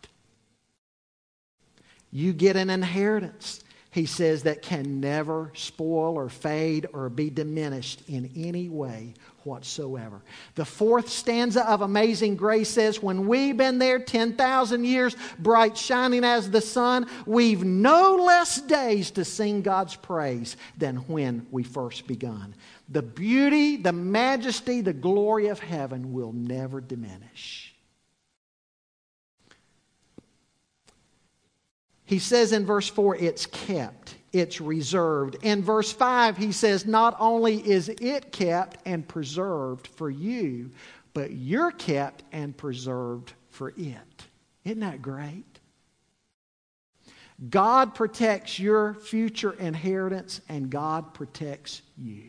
You 2.12 2.34
get 2.34 2.56
an 2.56 2.68
inheritance 2.68 3.64
he 3.90 4.06
says, 4.06 4.42
that 4.42 4.62
can 4.62 5.00
never 5.00 5.50
spoil 5.54 6.14
or 6.14 6.28
fade 6.28 6.86
or 6.92 7.08
be 7.08 7.30
diminished 7.30 8.02
in 8.06 8.30
any 8.36 8.68
way 8.68 9.14
whatsoever. 9.49 10.22
The 10.55 10.64
fourth 10.64 11.09
stanza 11.09 11.68
of 11.68 11.80
Amazing 11.80 12.36
Grace 12.36 12.68
says, 12.68 13.03
When 13.03 13.26
we've 13.26 13.57
been 13.57 13.78
there 13.78 13.99
10,000 13.99 14.84
years, 14.84 15.16
bright 15.38 15.76
shining 15.76 16.24
as 16.24 16.51
the 16.51 16.61
sun, 16.61 17.09
we've 17.26 17.64
no 17.64 18.16
less 18.16 18.61
days 18.61 19.11
to 19.12 19.24
sing 19.24 19.62
God's 19.62 19.96
praise 19.96 20.57
than 20.76 20.96
when 21.09 21.46
we 21.51 21.62
first 21.62 22.07
begun. 22.07 22.55
The 22.90 23.03
beauty, 23.03 23.76
the 23.76 23.92
majesty, 23.92 24.80
the 24.80 24.92
glory 24.92 25.49
of 25.49 25.59
heaven 25.59 26.12
will 26.12 26.32
never 26.32 26.80
diminish. 26.80 27.67
He 32.09 32.18
says 32.18 32.52
in 32.52 32.64
verse 32.64 32.88
4, 32.88 33.16
it's 33.16 33.44
kept, 33.44 34.14
it's 34.32 34.62
reserved. 34.62 35.36
In 35.42 35.62
verse 35.62 35.92
5, 35.92 36.38
he 36.38 36.52
says, 36.52 36.86
not 36.86 37.14
only 37.20 37.56
is 37.68 37.90
it 37.90 38.32
kept 38.32 38.78
and 38.86 39.06
preserved 39.06 39.86
for 39.88 40.09
you, 40.09 40.70
but 41.12 41.32
you're 41.32 41.70
kept 41.70 42.22
and 42.32 42.56
preserved 42.56 43.34
for 43.50 43.74
it. 43.76 44.24
Isn't 44.64 44.80
that 44.80 45.02
great? 45.02 45.44
God 47.50 47.94
protects 47.94 48.59
your 48.59 48.94
future 48.94 49.52
inheritance 49.52 50.40
and 50.48 50.70
God 50.70 51.12
protects 51.12 51.82
you. 51.98 52.24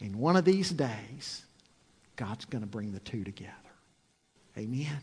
And 0.00 0.16
one 0.16 0.36
of 0.36 0.46
these 0.46 0.70
days, 0.70 1.44
God's 2.16 2.46
going 2.46 2.62
to 2.62 2.66
bring 2.66 2.92
the 2.92 3.00
two 3.00 3.22
together. 3.22 3.52
Amen. 4.56 4.98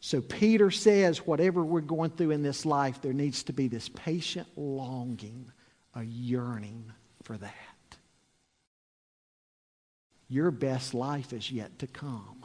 So 0.00 0.20
Peter 0.20 0.70
says, 0.70 1.26
whatever 1.26 1.64
we're 1.64 1.80
going 1.80 2.10
through 2.10 2.30
in 2.30 2.42
this 2.42 2.64
life, 2.64 3.02
there 3.02 3.12
needs 3.12 3.42
to 3.44 3.52
be 3.52 3.68
this 3.68 3.88
patient 3.88 4.46
longing, 4.56 5.50
a 5.94 6.04
yearning 6.04 6.92
for 7.22 7.36
that. 7.36 7.52
Your 10.28 10.50
best 10.50 10.94
life 10.94 11.32
is 11.32 11.50
yet 11.50 11.78
to 11.80 11.86
come. 11.86 12.44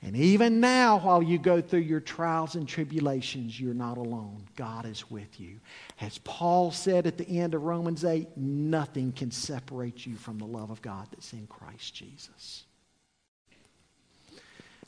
And 0.00 0.16
even 0.16 0.60
now, 0.60 1.00
while 1.00 1.22
you 1.22 1.38
go 1.38 1.60
through 1.60 1.80
your 1.80 2.00
trials 2.00 2.54
and 2.54 2.68
tribulations, 2.68 3.58
you're 3.58 3.74
not 3.74 3.98
alone. 3.98 4.44
God 4.54 4.86
is 4.86 5.10
with 5.10 5.40
you. 5.40 5.58
As 6.00 6.18
Paul 6.18 6.70
said 6.70 7.06
at 7.06 7.18
the 7.18 7.28
end 7.40 7.54
of 7.54 7.64
Romans 7.64 8.04
8, 8.04 8.36
nothing 8.36 9.10
can 9.12 9.32
separate 9.32 10.06
you 10.06 10.14
from 10.14 10.38
the 10.38 10.46
love 10.46 10.70
of 10.70 10.80
God 10.82 11.08
that's 11.10 11.32
in 11.32 11.48
Christ 11.48 11.94
Jesus. 11.94 12.64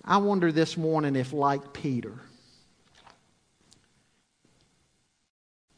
I 0.05 0.17
wonder 0.17 0.51
this 0.51 0.77
morning 0.77 1.17
if, 1.17 1.33
like 1.33 1.73
Peter, 1.73 2.15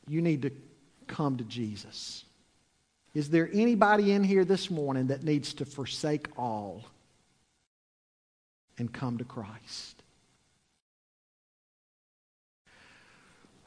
you 0.08 0.22
need 0.22 0.42
to 0.42 0.50
come 1.06 1.36
to 1.38 1.44
Jesus. 1.44 2.24
Is 3.14 3.28
there 3.28 3.48
anybody 3.52 4.12
in 4.12 4.24
here 4.24 4.44
this 4.44 4.70
morning 4.70 5.08
that 5.08 5.22
needs 5.22 5.54
to 5.54 5.64
forsake 5.64 6.28
all 6.38 6.84
and 8.78 8.92
come 8.92 9.18
to 9.18 9.24
Christ? 9.24 10.02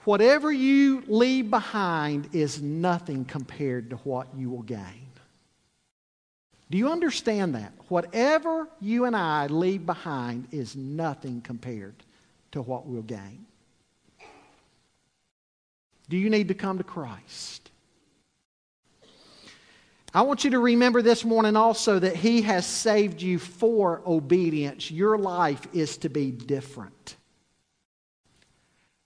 Whatever 0.04 0.52
you 0.52 1.04
leave 1.08 1.50
behind 1.50 2.30
is 2.34 2.62
nothing 2.62 3.26
compared 3.26 3.90
to 3.90 3.96
what 3.98 4.28
you 4.36 4.50
will 4.50 4.62
gain. 4.62 5.05
Do 6.70 6.78
you 6.78 6.90
understand 6.90 7.56
that? 7.56 7.74
Whatever 7.90 8.68
you 8.82 9.06
and 9.06 9.16
I 9.16 9.48
leave 9.48 9.86
behind 9.86 10.48
is 10.52 10.76
nothing 10.76 11.42
compared 11.42 11.96
to 12.52 12.62
what 12.62 12.88
we'll 12.88 13.04
gain. 13.04 13.46
Do 16.10 16.18
you 16.18 16.30
need 16.30 16.48
to 16.48 16.54
come 16.54 16.78
to 16.78 16.84
Christ? 16.84 17.70
I 20.14 20.22
want 20.22 20.44
you 20.46 20.52
to 20.52 20.60
remember 20.60 21.02
this 21.02 21.26
morning 21.26 21.56
also 21.56 22.00
that 22.00 22.16
He 22.16 22.44
has 22.44 22.66
saved 22.66 23.22
you 23.22 23.38
for 23.38 24.02
obedience. 24.06 24.90
Your 24.90 25.18
life 25.18 25.68
is 25.74 25.98
to 25.98 26.10
be 26.10 26.32
different. 26.32 27.18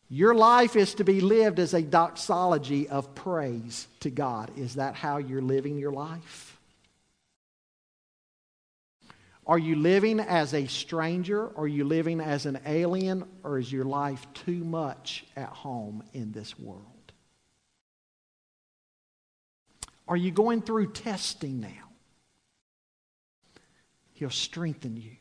Your 0.07 0.33
life 0.35 0.75
is 0.75 0.93
to 0.95 1.03
be 1.03 1.21
lived 1.21 1.59
as 1.59 1.73
a 1.73 1.81
doxology 1.81 2.87
of 2.87 3.15
praise 3.15 3.87
to 4.01 4.09
God. 4.09 4.51
Is 4.57 4.75
that 4.75 4.95
how 4.95 5.17
you're 5.17 5.41
living 5.41 5.77
your 5.77 5.91
life? 5.91 6.48
Are 9.49 9.57
you 9.57 9.77
living 9.77 10.19
as 10.19 10.53
a 10.53 10.67
stranger? 10.67 11.49
Are 11.57 11.67
you 11.67 11.83
living 11.83 12.21
as 12.21 12.45
an 12.45 12.59
alien? 12.67 13.27
Or 13.43 13.57
is 13.57 13.71
your 13.71 13.83
life 13.83 14.27
too 14.35 14.63
much 14.63 15.25
at 15.35 15.49
home 15.49 16.03
in 16.13 16.31
this 16.31 16.59
world? 16.59 16.85
Are 20.07 20.15
you 20.15 20.29
going 20.29 20.61
through 20.61 20.91
testing 20.91 21.59
now? 21.61 21.89
He'll 24.13 24.29
strengthen 24.29 24.95
you. 24.97 25.15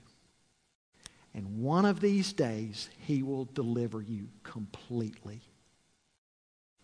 And 1.33 1.63
one 1.63 1.87
of 1.87 2.01
these 2.01 2.35
days, 2.35 2.91
He 3.07 3.23
will 3.23 3.47
deliver 3.47 4.03
you 4.03 4.29
completely 4.43 5.41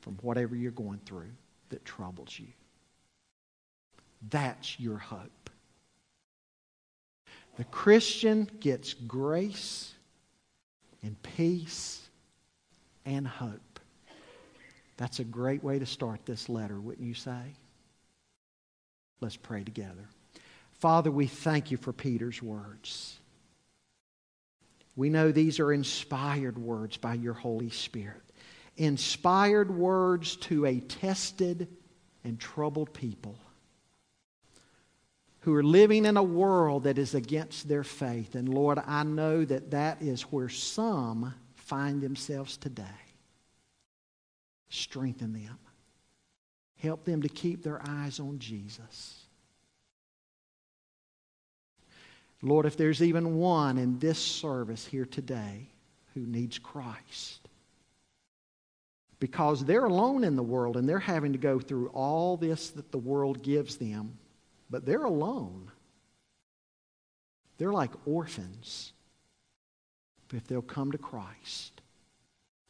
from 0.01 0.15
whatever 0.23 0.57
you're 0.57 0.71
going 0.71 1.01
through 1.05 1.33
that 1.69 1.85
troubles 1.85 2.39
you. 2.39 2.49
That's 4.31 4.81
your 4.81 4.97
hope. 4.97 5.44
The 7.57 7.65
Christian 7.65 8.49
gets 8.61 8.95
grace 8.95 9.93
and 11.03 11.21
peace 11.23 12.01
and 13.05 13.27
hope 13.27 13.61
That's 14.97 15.19
a 15.19 15.25
great 15.25 15.63
way 15.63 15.79
to 15.81 15.87
start 15.87 16.25
this 16.25 16.49
letter, 16.49 16.81
wouldn't 16.81 17.07
you 17.07 17.15
say? 17.15 17.43
Let's 19.21 19.37
pray 19.37 19.65
together. 19.65 20.09
Father, 20.79 21.11
we 21.11 21.27
thank 21.27 21.71
you 21.71 21.77
for 21.77 21.93
Peter's 21.93 22.41
words. 22.41 23.19
We 24.97 25.11
know 25.11 25.33
these 25.33 25.59
are 25.59 25.73
inspired 25.73 26.57
words 26.59 26.97
by 26.97 27.15
your 27.15 27.35
Holy 27.35 27.71
Spirit. 27.71 28.23
Inspired 28.77 29.71
words 29.71 30.37
to 30.37 30.67
a 30.67 30.79
tested 30.79 31.69
and 32.23 32.39
troubled 32.39 32.93
people 32.95 33.37
who 35.45 35.55
are 35.55 35.63
living 35.63 36.07
in 36.07 36.17
a 36.17 36.23
world 36.23 36.85
that 36.85 36.97
is 36.97 37.15
against 37.15 37.69
their 37.69 37.85
faith. 37.85 38.35
And 38.35 38.49
Lord, 38.49 38.79
I 38.87 39.03
know 39.03 39.45
that 39.45 39.73
that 39.73 40.01
is 40.01 40.23
where 40.23 40.49
some 40.49 41.35
find 41.55 42.01
themselves 42.01 42.57
today. 42.57 42.83
Strengthen 44.71 45.35
them. 45.35 45.59
Help 46.79 47.05
them 47.05 47.21
to 47.21 47.29
keep 47.29 47.63
their 47.63 47.79
eyes 47.87 48.21
on 48.21 48.39
Jesus. 48.39 49.21
Lord, 52.41 52.65
if 52.65 52.79
there's 52.79 53.03
even 53.03 53.37
one 53.37 53.77
in 53.77 53.99
this 53.99 54.19
service 54.19 54.87
here 54.87 55.05
today 55.05 55.69
who 56.15 56.21
needs 56.21 56.59
Christ, 56.59 57.51
because 59.21 59.63
they're 59.63 59.85
alone 59.85 60.25
in 60.25 60.37
the 60.37 60.43
world 60.43 60.79
and 60.79 60.89
they're 60.89 60.99
having 60.99 61.33
to 61.33 61.39
go 61.39 61.61
through 61.61 61.89
all 61.89 62.39
this 62.39 62.71
that 62.71 62.93
the 62.93 62.99
world 62.99 63.43
gives 63.43 63.77
them, 63.77 64.17
but 64.71 64.85
they're 64.87 65.05
alone. 65.05 65.71
They're 67.59 67.73
like 67.73 67.91
orphans. 68.07 68.93
But 70.29 70.39
if 70.39 70.47
they'll 70.47 70.63
come 70.63 70.93
to 70.93 70.99
Christ, 70.99 71.81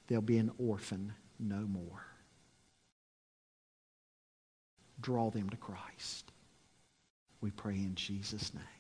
they'll 0.07 0.21
be 0.21 0.39
an 0.39 0.51
orphan 0.59 1.15
no 1.39 1.61
more. 1.61 2.05
Draw 5.01 5.31
them 5.31 5.51
to 5.51 5.57
Christ. 5.57 6.33
We 7.41 7.51
pray 7.51 7.75
in 7.75 7.95
Jesus' 7.95 8.53
name. 8.55 8.74